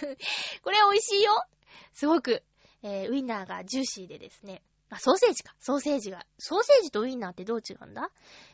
[0.62, 1.44] これ美味しいよ
[1.92, 2.42] すごく、
[2.82, 4.62] えー、ウインナーがジューシーでですね。
[4.90, 5.54] あ、ソーセージか。
[5.60, 6.24] ソーセージが。
[6.38, 8.10] ソーセージとウインナーってどう違うんだ？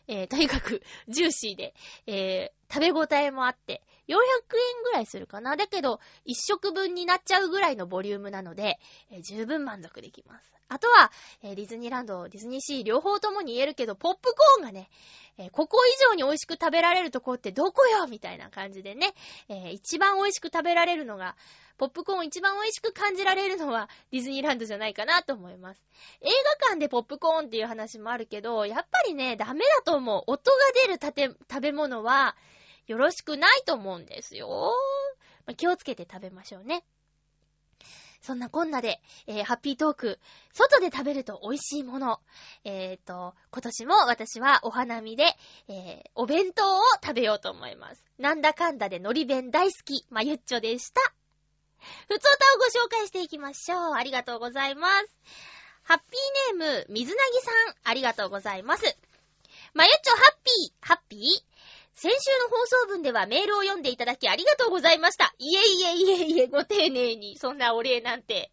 [0.08, 1.74] えー、とにかく、ジューシーで、
[2.06, 5.56] え、食べ応えもあって、400円ぐらいするかな。
[5.56, 8.78] だけど、1食分になっちゃうぐらいのボリュームなので、
[9.10, 10.54] えー、十分満足できます。
[10.68, 11.12] あとは、
[11.42, 14.88] えー、ディズニーランド、ディズニーシー両方ともに言えるけど、ポップコーンがね、
[15.38, 19.14] えー、ここ以上に美味しく食べられるとこってどこよみたいな感じでね、
[19.48, 21.36] え、一番美味しく食べられるのが、
[21.76, 25.80] ポップコーン一番美味しく感じられるのはディズニーランドじゃないかなと思います。
[26.20, 26.28] 映
[26.60, 30.22] 画館でポップコーンっていう話もあるけど、やっぱりね、ダメだと思う。
[30.26, 30.56] 音が
[30.86, 30.92] 出
[31.26, 32.36] る食べ物は
[32.86, 34.72] よろしくないと思うんですよ。
[35.46, 36.84] まあ、気をつけて食べましょうね。
[38.24, 40.18] そんなこんなで、えー、ハッピートーク、
[40.54, 42.20] 外で食べると美味しいもの。
[42.64, 45.24] えっ、ー、と、今年も私はお花見で、
[45.68, 48.02] えー、お弁当を食べようと思います。
[48.18, 51.02] なんだかんだで海苔弁大好き、まゆっちょでした。
[52.08, 53.94] ふつおたをご紹介していきましょう。
[53.94, 55.08] ありがとうございます。
[55.82, 58.84] ハッピーネーム、水なぎさん、ありがとうございます。
[59.74, 61.53] まゆっちょハッピー、ハッピー？
[61.94, 65.34] 先週の放送分ではメールを読んでいただきありがとうございました。
[65.38, 68.50] いえいえいえいえ、ご丁寧に、そんなお礼なんて。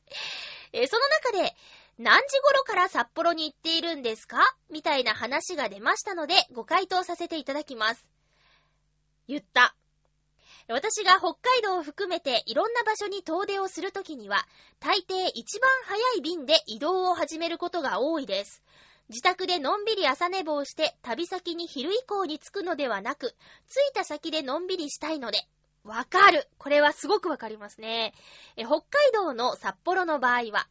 [0.74, 1.56] えー、その中で、
[1.98, 4.40] 何時頃から札幌に行っているんですか？
[4.70, 8.06] みたいな話が出ましたので、ご回答させていただきます。
[9.28, 9.76] 言った。
[10.68, 14.48] 私が北海道を含めていろんな場所に遠出をするときには、
[14.80, 18.62] 大抵一番早い便で移動を始めることが多いです。
[19.12, 23.36] 自宅でのんびり朝寝坊して旅先に昼以降に着くのではなく、
[23.68, 25.40] 着いた先でのんびりしたいので、
[25.84, 28.14] わかるこれはすごくわかりますね。
[28.56, 30.66] え北海道の札幌の場合は、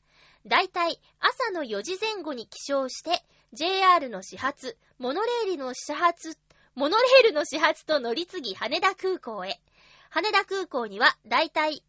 [0.47, 3.23] だいたい朝の4時前後に起床して、
[3.53, 6.39] JR の始発、モノレールの始発、
[6.75, 9.61] モノレールの始発と乗り継ぎ羽田空港へ。
[10.09, 11.85] 羽田空港にはだいたい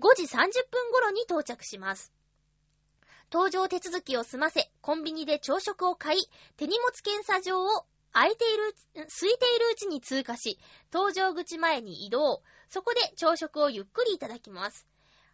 [0.00, 0.38] 5時30
[0.70, 2.12] 分頃に到着します。
[3.32, 6.20] 搭乗手続きを済ませ、コンビニで朝食を買い、
[6.58, 9.08] 手荷物検査場を空いている、空い
[9.38, 10.58] ているうちに通過し、
[10.92, 12.42] 搭乗口前に移動。
[12.68, 14.86] そこで朝食をゆっくりいただきます。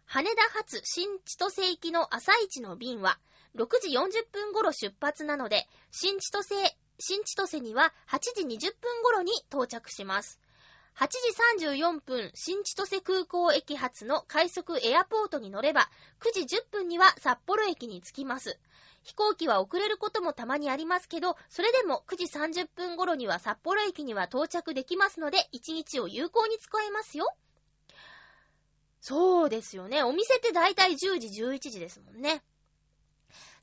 [0.05, 3.19] 羽田発新千歳行きの朝一の便は、
[3.57, 10.39] 6時40分頃出発なので、新千歳、新千歳には8時20分頃に到着します。
[10.99, 15.89] 8時34分、新千歳空港駅発の快速エアポートに乗れば、
[16.19, 18.59] 9時10分には札幌駅に着きます。
[19.03, 27.33] 飛行機は遅れることもたまにありますけど、それでも9時30分頃には札幌駅には到着できますので、1日を有効に使えますよ。
[28.99, 30.03] そうですよね。
[30.03, 32.43] お店ってだいたい10時、11時ですもんね。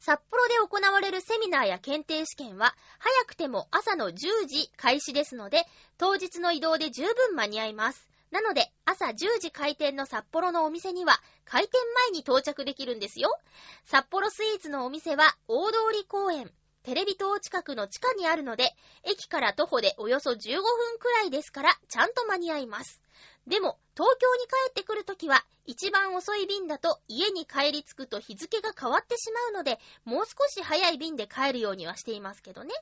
[0.07, 5.65] 札幌で行われるセミナーや検定試験は、早くても朝の10時開始ですので、
[5.99, 8.09] 当日の移動で十分間に合います。
[8.31, 13.37] なので、朝10時開店の札幌のお店には、開店前に到着できるんですよ。
[13.85, 16.53] 札幌スイーツのお店は、大通公園、
[16.85, 20.63] テレビ塔近くの地下にあるので、駅から徒歩でおよそ15分
[21.01, 23.03] くらいですから、ちゃんと間に合います。
[23.47, 32.75] でも、東京に帰ってくるときは、一番遅い便だと家に帰り着くと日付が変わってしまうので、もう少し早い便で帰るようにはしていますけどね。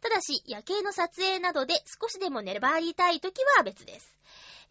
[0.00, 4.19] ただし、夜景の撮影などで少しでも粘りたいときは別です。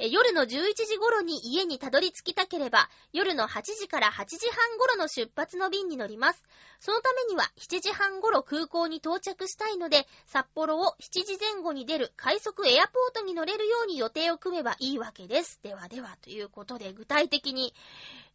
[0.07, 6.41] 夜の11時頃に家にたどり着きたければ、夜の8時から8時半頃の出発の便に乗ります。
[6.79, 15.59] そのためには7時半頃空港に到着したいので、札幌を7時前後に出る快速エアポートに乗れるように予定を組めばいいわけです。
[15.63, 17.73] ではでは、ということで、具体的に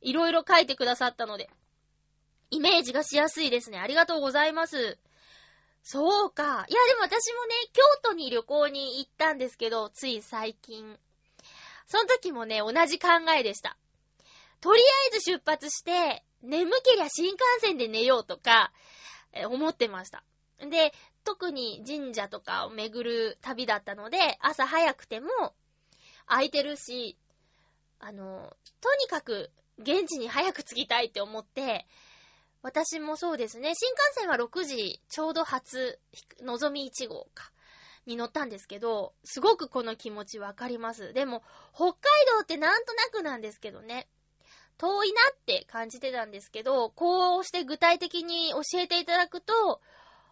[0.03, 1.49] いろいろ書いてくださったので、
[2.51, 3.79] イメージがしやすいですね。
[3.79, 4.99] ありがとうございます。
[5.83, 6.45] そうか。
[6.45, 6.57] いや、
[6.89, 10.99] でも私もね、京都に旅行に行ったんですけど、つい最近。
[11.87, 13.09] その時もね、同じ考
[13.39, 13.76] えでした。
[14.61, 18.72] とりあえず出発して、眠けりゃ新幹線で寝ようとか、
[19.32, 20.22] え思ってました。
[20.59, 20.93] で、
[21.24, 25.28] 特に神社とかを巡る旅だったので、朝早くても
[26.26, 27.16] 空いてるし、
[27.99, 31.87] あの、とにかく現地に早く着きたいって思って、
[32.62, 35.99] 私もそうですね、新幹線は6時ちょうど初、
[36.41, 37.51] のぞみ1号か。
[38.07, 41.12] に乗ったんですけど、すごくこの気持ちわかります。
[41.12, 41.42] でも、
[41.74, 41.92] 北海
[42.36, 44.09] 道ってなんとなくなんですけどね。
[44.76, 49.80] 遠いなって感じてたんですけど、こうして具体的に教えていただくと、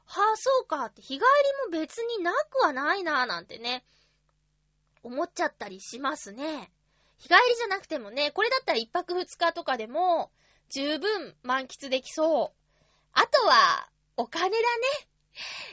[0.05, 1.21] はあ、そうかって、日帰
[1.71, 3.85] りも別になくはないなぁなんてね、
[5.03, 6.71] 思っちゃったりしますね。
[7.19, 10.31] 日帰りじゃなくてもね、これだったら一泊二日とかでも、
[10.71, 12.63] 十分満喫できそう。
[13.13, 15.09] あとは、お金だね。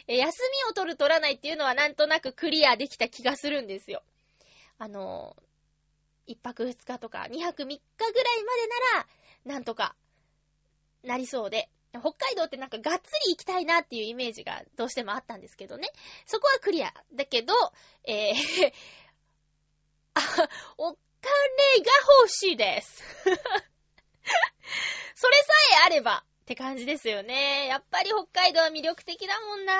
[0.07, 4.03] え、休みを取る取らないっていうのはなんとなくクリアできた気がするんですよ。
[4.77, 5.35] あの、
[6.25, 9.07] 一泊二日とか二泊三日ぐらいまでなら、
[9.45, 9.95] なんとか、
[11.03, 11.69] なりそうで。
[11.91, 15.89] 北海道ってなんかがっつり行きたいなっていうイメージがどうしてもあったんですけどね。
[16.27, 16.93] そこはクリア。
[17.15, 17.53] だけど、
[18.03, 18.73] えー
[20.13, 20.21] あ、
[20.77, 20.99] お金
[21.83, 21.91] が
[22.21, 23.03] 欲しいです。
[25.15, 27.67] それさえあれば、って感じですよね。
[27.67, 29.73] やっぱり北海道は魅力的だもんな。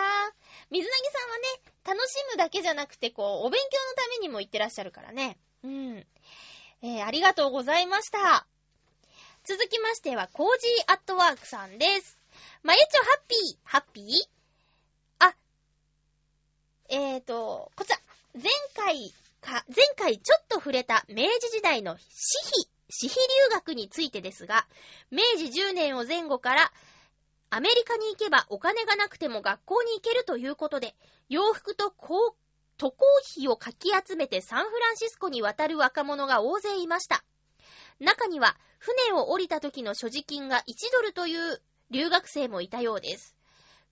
[0.69, 5.39] 水なぎさんはね、楽しむだけじゃなくて、こう、お勉強のためにも行ってらっしゃるからね。
[5.63, 6.05] うん。
[6.83, 8.45] えー、ありがとうございました。
[9.45, 12.19] 続きましては、コージーアットワークさんです。
[12.61, 15.25] まゆちょハッピー、ハッピー？
[15.25, 15.35] あ、
[16.89, 17.97] えーと、こちら、
[18.35, 18.43] 前
[18.75, 19.11] 回
[19.41, 23.17] か、前回ちょっと触れた明治時代の私費私費
[23.49, 24.67] 留学についてですが、
[25.11, 26.71] 明治10年を前後から
[27.51, 30.95] アメリカに行けばお金がなくても学校に行けるということで、
[31.29, 32.95] 洋服と渡航
[33.33, 37.23] 費をかき集めてサンフランシスコに渡る若者が大勢いました。
[37.99, 41.61] 中には、船を降りた時の所持金が1ドルという
[41.91, 43.35] 留学生もいたようです。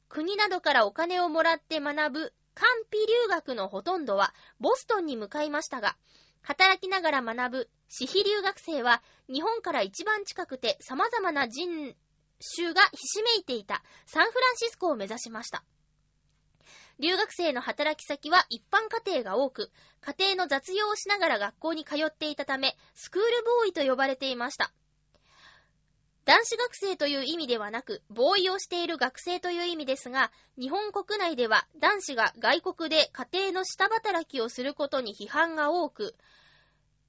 [0.08, 5.98] 国などからお金をもらって学ぶ完費留学のほとんどはボストンに向かいましたが、
[6.42, 11.96] 働きながら学ぶ私費留学生は日本から一番近くて様々な人
[12.40, 15.64] 種がひしめいていたサンフランシスコを目指しました。
[17.00, 19.72] 留学生の働き先は一般家庭が多く、
[20.02, 24.74] 家庭の雑用をしながら学校に通っていたため、スクールボーイと呼ばれていました。
[26.28, 36.15] 男子学生という意味ではなく、ボーイをしている学生という意味ですが、日本国内では男子が外国で家庭の下働きをすることに批判が多く、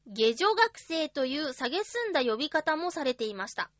[0.06, 3.72] 下女学生という下げすんだ呼び方もされていました。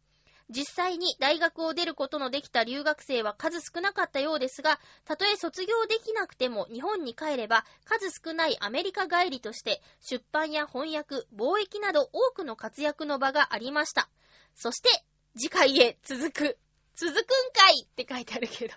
[0.51, 14.09] 実際に大学を出ることのできた留学生は数少なかったようですが、たとえ卒業できなくても日本に帰れば数少ないアメリカ帰りとして出版や翻訳、貿易など多くの活躍の場がありました。
[14.57, 14.89] そして
[15.37, 16.59] 次回へ続く。
[16.95, 17.23] 続くん
[17.53, 18.75] かいって書いてあるけど。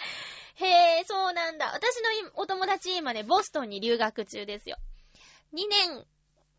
[0.56, 0.66] へ
[1.00, 1.72] え、そうなんだ。
[1.72, 4.78] 私のお友達今ね、ボストンに留学中ですよ。
[5.52, 6.06] 2年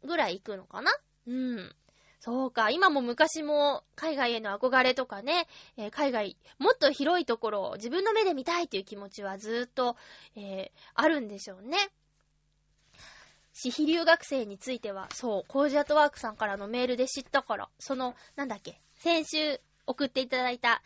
[0.03, 0.91] ぐらい行くのかな？
[1.27, 1.75] うん。
[2.19, 2.69] そうか。
[2.69, 9.95] 今も昔も海外への憧れとかね、えー、海外、もっと広いところを自分の目で見たいという気持ちはずーっと、
[10.35, 11.77] えー、あるんでしょうね。
[13.53, 20.81] 私費留学生については、そう、コージアットワークさんからのメールで知ったから、その、なんだっけ、先週送っていただいた、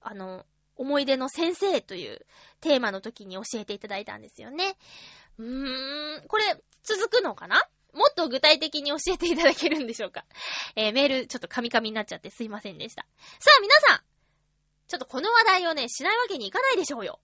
[0.00, 0.44] あの、
[0.76, 2.26] 思い出の先生という
[2.60, 4.76] テーマの時に教えていただいたんですよね。
[5.38, 6.44] うーん、これ、
[6.82, 7.62] 続くのかな？
[7.94, 10.24] もっと具体的に教えていただけるんでしょうか？
[10.76, 13.06] えー、メールちょっとカミカミになっちゃってすいませんでした。
[13.38, 14.00] さあ皆さん
[14.88, 17.20] ちょっとこの話題をね、しないわけにいかないでしょうよ。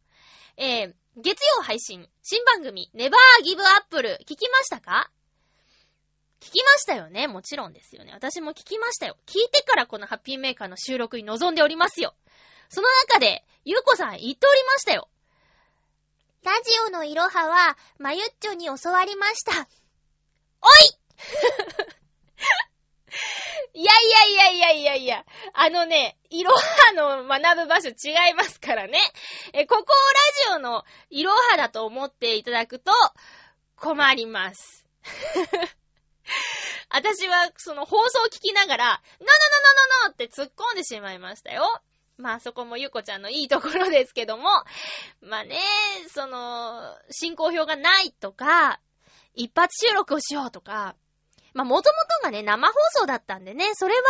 [0.56, 5.10] えー、月曜配信、新番組、ネバーギブアップル、聞きましたか？
[6.40, 7.26] 聞きましたよね？
[7.28, 8.12] もちろんですよね。
[8.12, 9.16] 私も聞きましたよ。
[9.26, 12.14] 聞いてからこのハッピーメーカーの収録に臨んでおりますよ。
[12.68, 15.08] その中で、ゆうこさん言っておりましたよ。
[16.44, 19.68] ラジオのいろはは、まゆっちょに教わりました。
[20.60, 20.98] おい
[23.74, 28.98] いやいやいやいやいやいや、あのね、いろはの学ぶ場所違いますからね。
[29.52, 32.92] え、ここをラジオのいろはだと思っていただくと
[33.76, 34.86] 困ります。
[36.90, 41.82] 私はその放送を聞きながら、ななななななって突っ込んでしまいましたよ。
[42.16, 44.48] まあそこもゆこちゃんのいいところですけども、
[45.20, 45.60] まあね、
[46.12, 48.80] その、進行表がないとか、
[49.34, 50.96] 一発収録をしようとか、
[51.54, 54.02] まあもともとがね、生放送だったんでね、それは、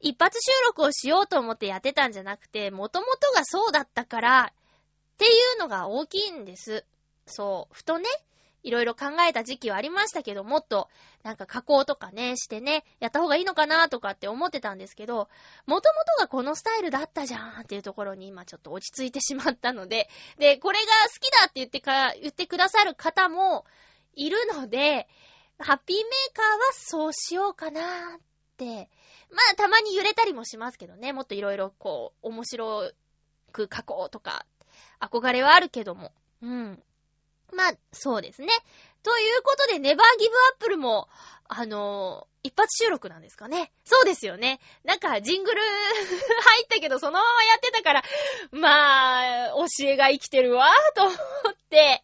[0.00, 6.84] 一発収録をしようと思ってやってたんじゃなくて、もともとがそうだったから、っていうのが大きいんです。
[7.26, 7.74] そう。
[7.74, 8.08] ふとね、
[8.62, 10.88] いろいろ考えた時期はありましたけど、もっと、
[11.22, 15.28] なんか加工とかね、してね、やった方がいいのかなとかって思ってたんですけど、
[15.66, 20.08] もともとがこのスタイルだったじゃんっていうところに今ちょっと落ち着いてしまったので、
[20.38, 23.64] で、これが好きだって言ってか、言ってくださる方も
[24.14, 25.08] いるので、
[25.58, 28.20] ハッピーメーカーはそうしようかなっ
[28.56, 28.88] て、
[29.30, 32.90] まあたまに揺れたりもしますけどね、もっといろいろこう、面白
[33.52, 34.46] く加工とか、
[35.00, 36.82] 憧れはあるけども、うん。
[37.52, 38.48] まあ、そうですね。
[39.02, 41.08] ということで、ネバーギブアップルも、
[41.48, 43.72] あのー、一発収録なんですかね。
[43.84, 44.60] そうですよね。
[44.84, 48.04] なんか、ジングル 入ったけど、そのままやってたから、
[48.52, 51.16] まあ、教えが生きてるわ、と思っ
[51.70, 52.02] て。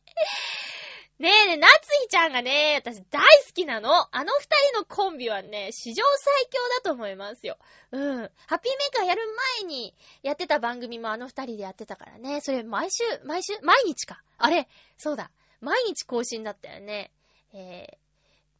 [1.18, 3.90] ねえねえ、なつひちゃんがね、私大好きなの。
[4.14, 7.59] あの二人のコンビはね、史上最強だと思いますよ。
[7.90, 8.30] うん。
[8.46, 9.22] ハッピーメーカーやる
[9.61, 12.40] 前にやってた番組もあの二人でやってたからね。
[12.40, 14.22] それ毎週、毎週、毎日か。
[14.36, 15.32] あれ、そうだ。
[15.61, 17.11] 毎日更新だったよね。
[17.52, 17.96] えー、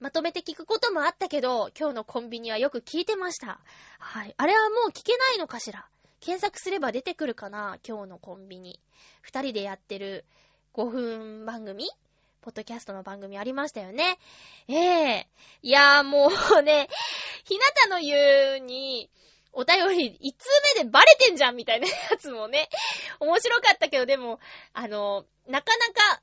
[0.01, 3.61] まとめて聞くこともあったけど、今日のコンビニはよく聞いてました。
[3.99, 4.35] はい。
[4.37, 5.87] あれはもう聞けないのかしら？
[6.21, 7.79] 検索すれば出てくるかな？
[7.87, 8.81] 今日のコンビニ。
[9.23, 10.25] 二人でやってる
[10.75, 11.89] 5分番組？
[12.41, 14.19] ポッドキャストの番組ありましたよね？
[14.69, 16.89] ええー、いやーもうね、
[17.45, 19.11] ひなたの言うに、
[19.53, 22.69] お便り、一通目でバレてんじゃんみたいなやつもね、
[23.19, 24.39] 面白かったけど、でも、
[24.73, 25.87] あの、なかな
[26.17, 26.23] か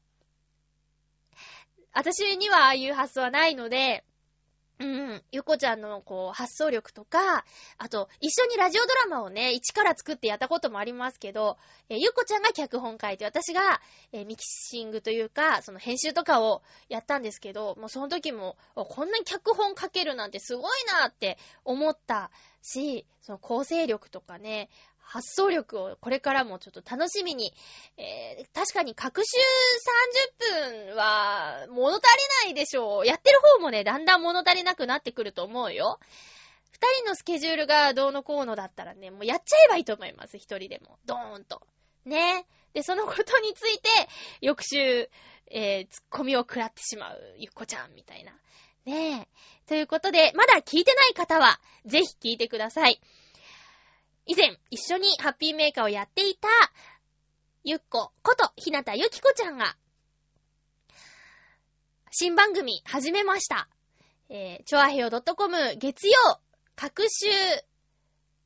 [1.95, 4.03] 私にはああいう発想はないので、
[4.79, 7.45] うん、ゆこちゃんのこう発想力とか、
[7.77, 13.79] あと一緒にラジオドラマをね、一から作ってやったこともありますけど、えゆこちゃんが脚本書いて、私が、
[14.11, 20.63] えミキシングというか、その編集とかをやったんですけど、もうその時も、こんなに脚本書けるなんてすごい
[21.01, 22.29] なって思った
[22.61, 24.69] し、その構成力とかね、
[25.05, 27.53] 発想力をこれからもちょっと楽しみに、
[27.97, 29.37] えー、確かに各週
[30.81, 32.01] 30分は物足
[32.43, 33.05] りないでしょう。
[33.05, 35.99] やってる方もね、だんだん物足りなくなってくると思うよ。
[36.71, 40.37] 二人のスケジュールがどうのこうのだったらね、もうやっちゃえばいいと思います。
[40.37, 40.97] 一人でも。
[41.05, 41.61] ドーンと。
[42.05, 42.45] ね。
[42.73, 43.89] で、そのことについて、
[44.41, 45.09] 翌週、
[45.49, 48.33] えー、ツッコミを食らってしまう、ゆっこちゃんみたいな。
[48.85, 49.27] ねえ。
[49.67, 52.99] ということで、まだ聞いてない方は、ぜひ聞いてください。
[54.27, 56.47] 以前、一緒にハッピーメーカーをやっていた、
[57.63, 59.77] ゆっここと、ひなたゆきこちゃんが、
[62.11, 63.69] 新番組始めました。
[64.29, 66.39] えー、ちょあへよ .com 月曜、
[66.75, 67.27] 各週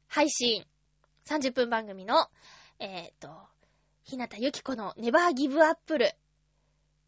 [0.07, 0.65] 配信、
[1.27, 2.27] 30分番組の、
[2.79, 3.29] えっ、ー、と、
[4.03, 6.11] ひなたゆきこのネバーギブアップル。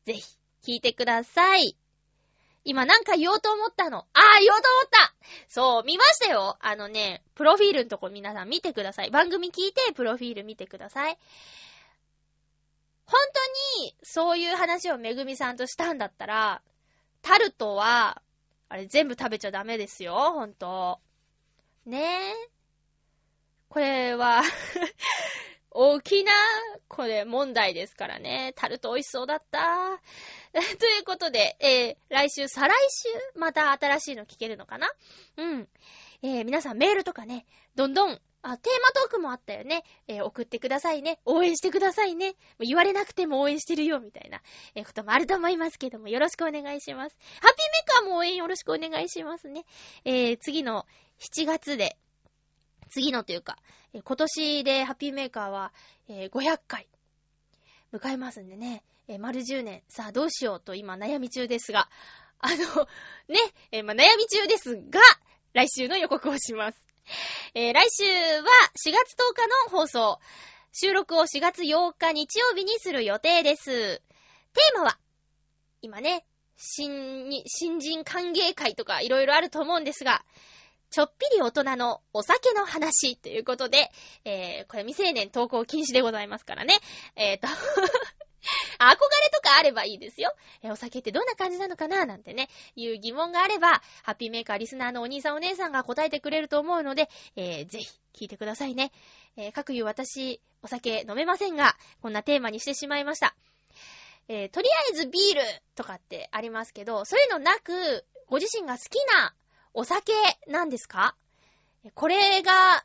[0.06, 0.22] ぜひ、
[0.64, 1.76] 聞いてください。
[2.64, 4.00] 今なんか言おうと思ったの。
[4.00, 4.04] あ
[4.38, 5.14] あ、言おうと思った
[5.48, 6.58] そう、見ましたよ。
[6.60, 9.10] あのね、プロフィールのとこ皆さん見てください。
[9.10, 11.18] 番組聞いて、プロフィール見てください。
[13.08, 13.20] 本
[13.78, 16.62] 当に、そういう話をめぐみさんとしたんだったら、
[17.22, 18.22] タルトは、
[18.70, 21.00] あれ全部食べちゃダメですよ、ほんと。
[21.86, 22.50] ねえ。
[23.70, 24.44] これは
[25.72, 26.32] 大きな、
[26.88, 28.54] これ問題ですからね。
[28.56, 30.02] タルト美味しそうだった。
[30.80, 33.08] ということで、えー、来週、再来週、
[33.40, 34.92] また新しいの聞けるのかな？
[35.38, 35.70] うん。
[36.24, 37.46] えー、皆さんメールとかね、
[37.76, 39.84] どんどん、あ、テーマトークもあったよね。
[40.08, 41.20] えー、送ってくださいね。
[41.26, 42.36] 応援してくださいね。
[42.60, 44.42] 言われなくても応援してるよ、みたいな、
[44.76, 47.18] えー、こともあると思いますけども、よろしくお願いします。
[47.40, 49.66] ハッピーメーカーも応援よろしくお願いしますね。
[50.04, 50.86] え、次の
[51.20, 51.98] 7月で、
[52.90, 53.58] 次のというか、
[53.94, 55.74] え今年でハッピーメーカーは、
[56.10, 56.88] え500回
[57.94, 58.84] 迎えますんでね。
[59.08, 61.90] えー、丸10年、さあどうしようと今悩み中ですが、
[62.40, 62.56] あの、
[63.28, 63.40] ね、
[63.72, 65.02] えー、まあ、悩み中ですが、
[65.54, 66.82] 来週の予告をします。
[67.54, 68.44] えー来週は
[68.78, 70.20] 4月10日の放送。
[70.74, 73.66] 収録を4月8日日曜日にする予定です。
[73.98, 74.98] テーマは、
[75.82, 76.26] 今ね、
[76.56, 80.24] 新、新人歓迎会とかいろいろあると思うんですが、
[80.92, 83.90] ちょっぴり大人のお酒の話ということで、
[84.26, 86.74] えー、これ未成年投稿禁止でございますからね。
[87.16, 90.36] えーと、 憧れとかあればいいですよ。
[90.62, 98.92] えお酒ってどんな感じなのかななんてね、いう疑問があれば、ハッピーメーカーリスナーのお兄さんお姉さんが答えてくれると思うので、えー、ぜひ聞いてくださいね。
[99.38, 103.34] えー、各言う私、お酒飲めませんが、こんなテーマにしてしまいました。
[104.28, 105.42] えー、とりあえずビール
[105.76, 109.34] とかってありますけど、そういうのなく、ご自身が好きな
[109.74, 110.14] お酒
[110.48, 111.16] なんですか？
[111.96, 112.84] これが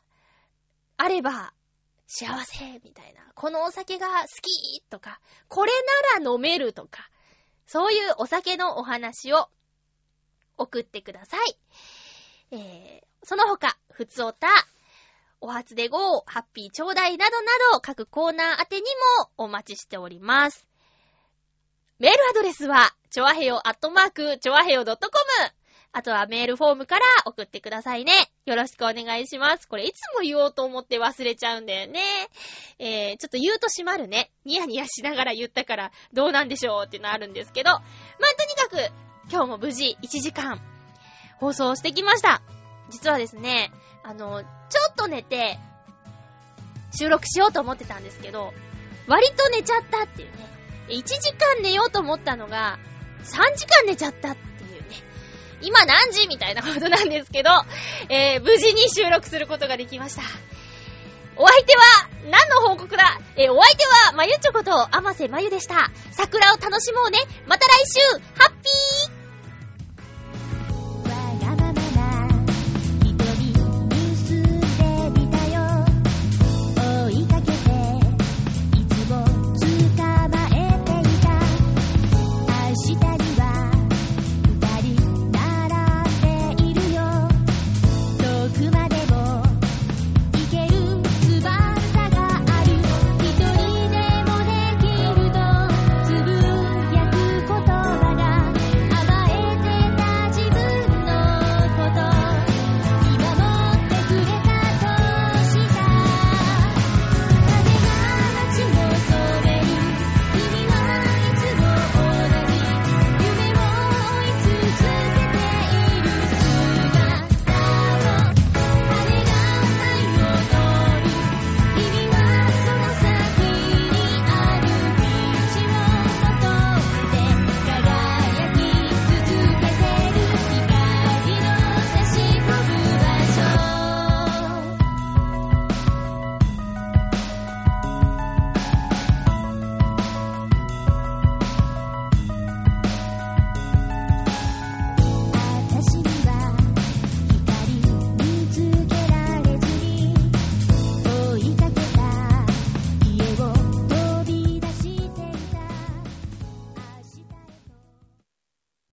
[0.97, 1.53] あれば
[2.07, 3.21] 幸せみたいな。
[3.35, 5.71] このお酒が好きとか、これ
[6.15, 7.09] なら飲めるとか、
[7.65, 9.49] そういうお酒のお話を
[10.57, 11.57] 送ってください。
[12.51, 14.47] えー、その他、ふつおた、
[15.41, 18.83] お初でごハッピーちょうだいなどなど各コーナー宛てに
[19.19, 20.65] もお待ちしております。
[21.99, 24.97] メールアドレスは、ちょわへよアットマーク、ちょわへよ .com。
[25.97, 28.11] あとはメールフォームから送ってくださいね。
[28.45, 29.67] よろしくお願いします。
[29.67, 32.01] これいつも言おうと思って忘れちゃうんだよね。
[32.77, 34.29] えー、ちょっと言うと閉まるね。
[34.45, 37.71] ニヤニヤしながら言ったからどうなんでしょうっていうのあるんですけど。
[37.71, 37.81] まあ、
[38.69, 40.61] とにかく、今日も無事1時間
[41.39, 42.43] 放送してきました。
[42.91, 43.71] 実はですね、
[44.03, 44.47] あの、ちょ
[44.91, 45.57] っと寝て、
[46.95, 48.53] 収録しようと思ってたんですけど、
[49.07, 50.47] 割と寝ちゃったっていうね。
[50.89, 52.77] 1時間寝ようと思ったのが、
[53.23, 54.46] 3時間寝ちゃったって。
[55.61, 57.49] 今何時みたいなことなんですけど、
[58.09, 60.21] えー、無事に収録することができました。
[61.35, 61.83] お相手は、
[62.31, 63.19] 何の報告だ？
[63.35, 65.91] えー、お相手は、まゆちょこと、あませまゆでした。
[66.11, 67.19] 桜を楽しもうね。
[67.45, 67.99] また来週、
[68.41, 68.56] ハッ